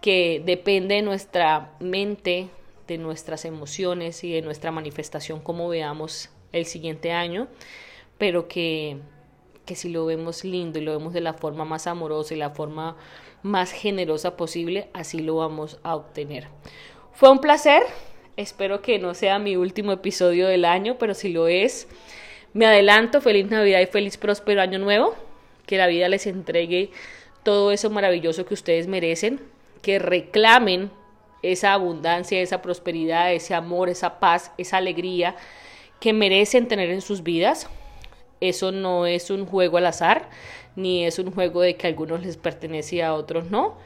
que 0.00 0.42
depende 0.44 0.96
de 0.96 1.02
nuestra 1.02 1.72
mente, 1.80 2.48
de 2.86 2.98
nuestras 2.98 3.44
emociones 3.44 4.24
y 4.24 4.32
de 4.32 4.42
nuestra 4.42 4.70
manifestación, 4.72 5.40
como 5.40 5.68
veamos 5.68 6.30
el 6.52 6.66
siguiente 6.66 7.12
año, 7.12 7.48
pero 8.18 8.48
que, 8.48 8.98
que 9.64 9.76
si 9.76 9.88
lo 9.88 10.06
vemos 10.06 10.44
lindo 10.44 10.78
y 10.78 10.82
lo 10.82 10.92
vemos 10.92 11.12
de 11.12 11.20
la 11.20 11.34
forma 11.34 11.64
más 11.64 11.86
amorosa 11.86 12.34
y 12.34 12.38
la 12.38 12.50
forma 12.50 12.96
más 13.42 13.72
generosa 13.72 14.36
posible, 14.36 14.88
así 14.92 15.20
lo 15.20 15.36
vamos 15.36 15.78
a 15.82 15.94
obtener. 15.94 16.48
Fue 17.12 17.30
un 17.30 17.38
placer, 17.38 17.82
espero 18.36 18.82
que 18.82 18.98
no 18.98 19.14
sea 19.14 19.38
mi 19.38 19.56
último 19.56 19.92
episodio 19.92 20.48
del 20.48 20.64
año, 20.64 20.96
pero 20.98 21.14
si 21.14 21.28
lo 21.28 21.48
es, 21.48 21.86
me 22.52 22.66
adelanto, 22.66 23.20
feliz 23.20 23.48
Navidad 23.50 23.80
y 23.80 23.86
feliz 23.86 24.16
próspero 24.16 24.60
año 24.60 24.78
nuevo. 24.78 25.14
Que 25.66 25.78
la 25.78 25.86
vida 25.86 26.08
les 26.08 26.26
entregue 26.26 26.90
todo 27.42 27.72
eso 27.72 27.90
maravilloso 27.90 28.46
que 28.46 28.54
ustedes 28.54 28.86
merecen. 28.86 29.40
Que 29.82 29.98
reclamen 29.98 30.90
esa 31.42 31.72
abundancia, 31.72 32.40
esa 32.40 32.60
prosperidad, 32.60 33.32
ese 33.32 33.54
amor, 33.54 33.88
esa 33.88 34.18
paz, 34.20 34.52
esa 34.58 34.76
alegría 34.76 35.36
que 36.00 36.12
merecen 36.12 36.68
tener 36.68 36.90
en 36.90 37.00
sus 37.00 37.22
vidas. 37.22 37.68
Eso 38.40 38.72
no 38.72 39.06
es 39.06 39.30
un 39.30 39.46
juego 39.46 39.76
al 39.76 39.86
azar, 39.86 40.30
ni 40.74 41.04
es 41.04 41.18
un 41.18 41.30
juego 41.30 41.60
de 41.60 41.76
que 41.76 41.86
a 41.86 41.90
algunos 41.90 42.22
les 42.24 42.36
pertenece 42.36 42.96
y 42.96 43.00
a 43.00 43.14
otros 43.14 43.50
no 43.50 43.76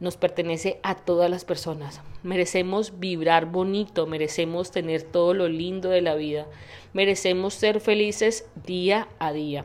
nos 0.00 0.16
pertenece 0.16 0.78
a 0.82 0.94
todas 0.94 1.30
las 1.30 1.44
personas. 1.44 2.00
Merecemos 2.22 2.98
vibrar 2.98 3.46
bonito, 3.46 4.06
merecemos 4.06 4.70
tener 4.70 5.02
todo 5.02 5.34
lo 5.34 5.48
lindo 5.48 5.88
de 5.88 6.02
la 6.02 6.14
vida, 6.14 6.46
merecemos 6.92 7.54
ser 7.54 7.80
felices 7.80 8.46
día 8.66 9.08
a 9.18 9.32
día. 9.32 9.64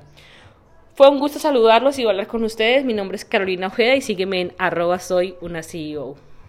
Fue 0.94 1.10
un 1.10 1.20
gusto 1.20 1.40
saludarlos 1.40 1.98
y 2.00 2.06
hablar 2.06 2.28
con 2.28 2.44
ustedes. 2.44 2.86
Mi 2.86 2.94
nombre 2.94 3.16
es 3.16 3.26
Carolina 3.26 3.68
Ojeda 3.68 3.96
y 3.96 4.02
sígueme 4.02 4.42
en 4.42 4.54
arroba 4.58 5.00
soy 5.00 5.36
una 5.42 5.64
CEO. 5.64 6.16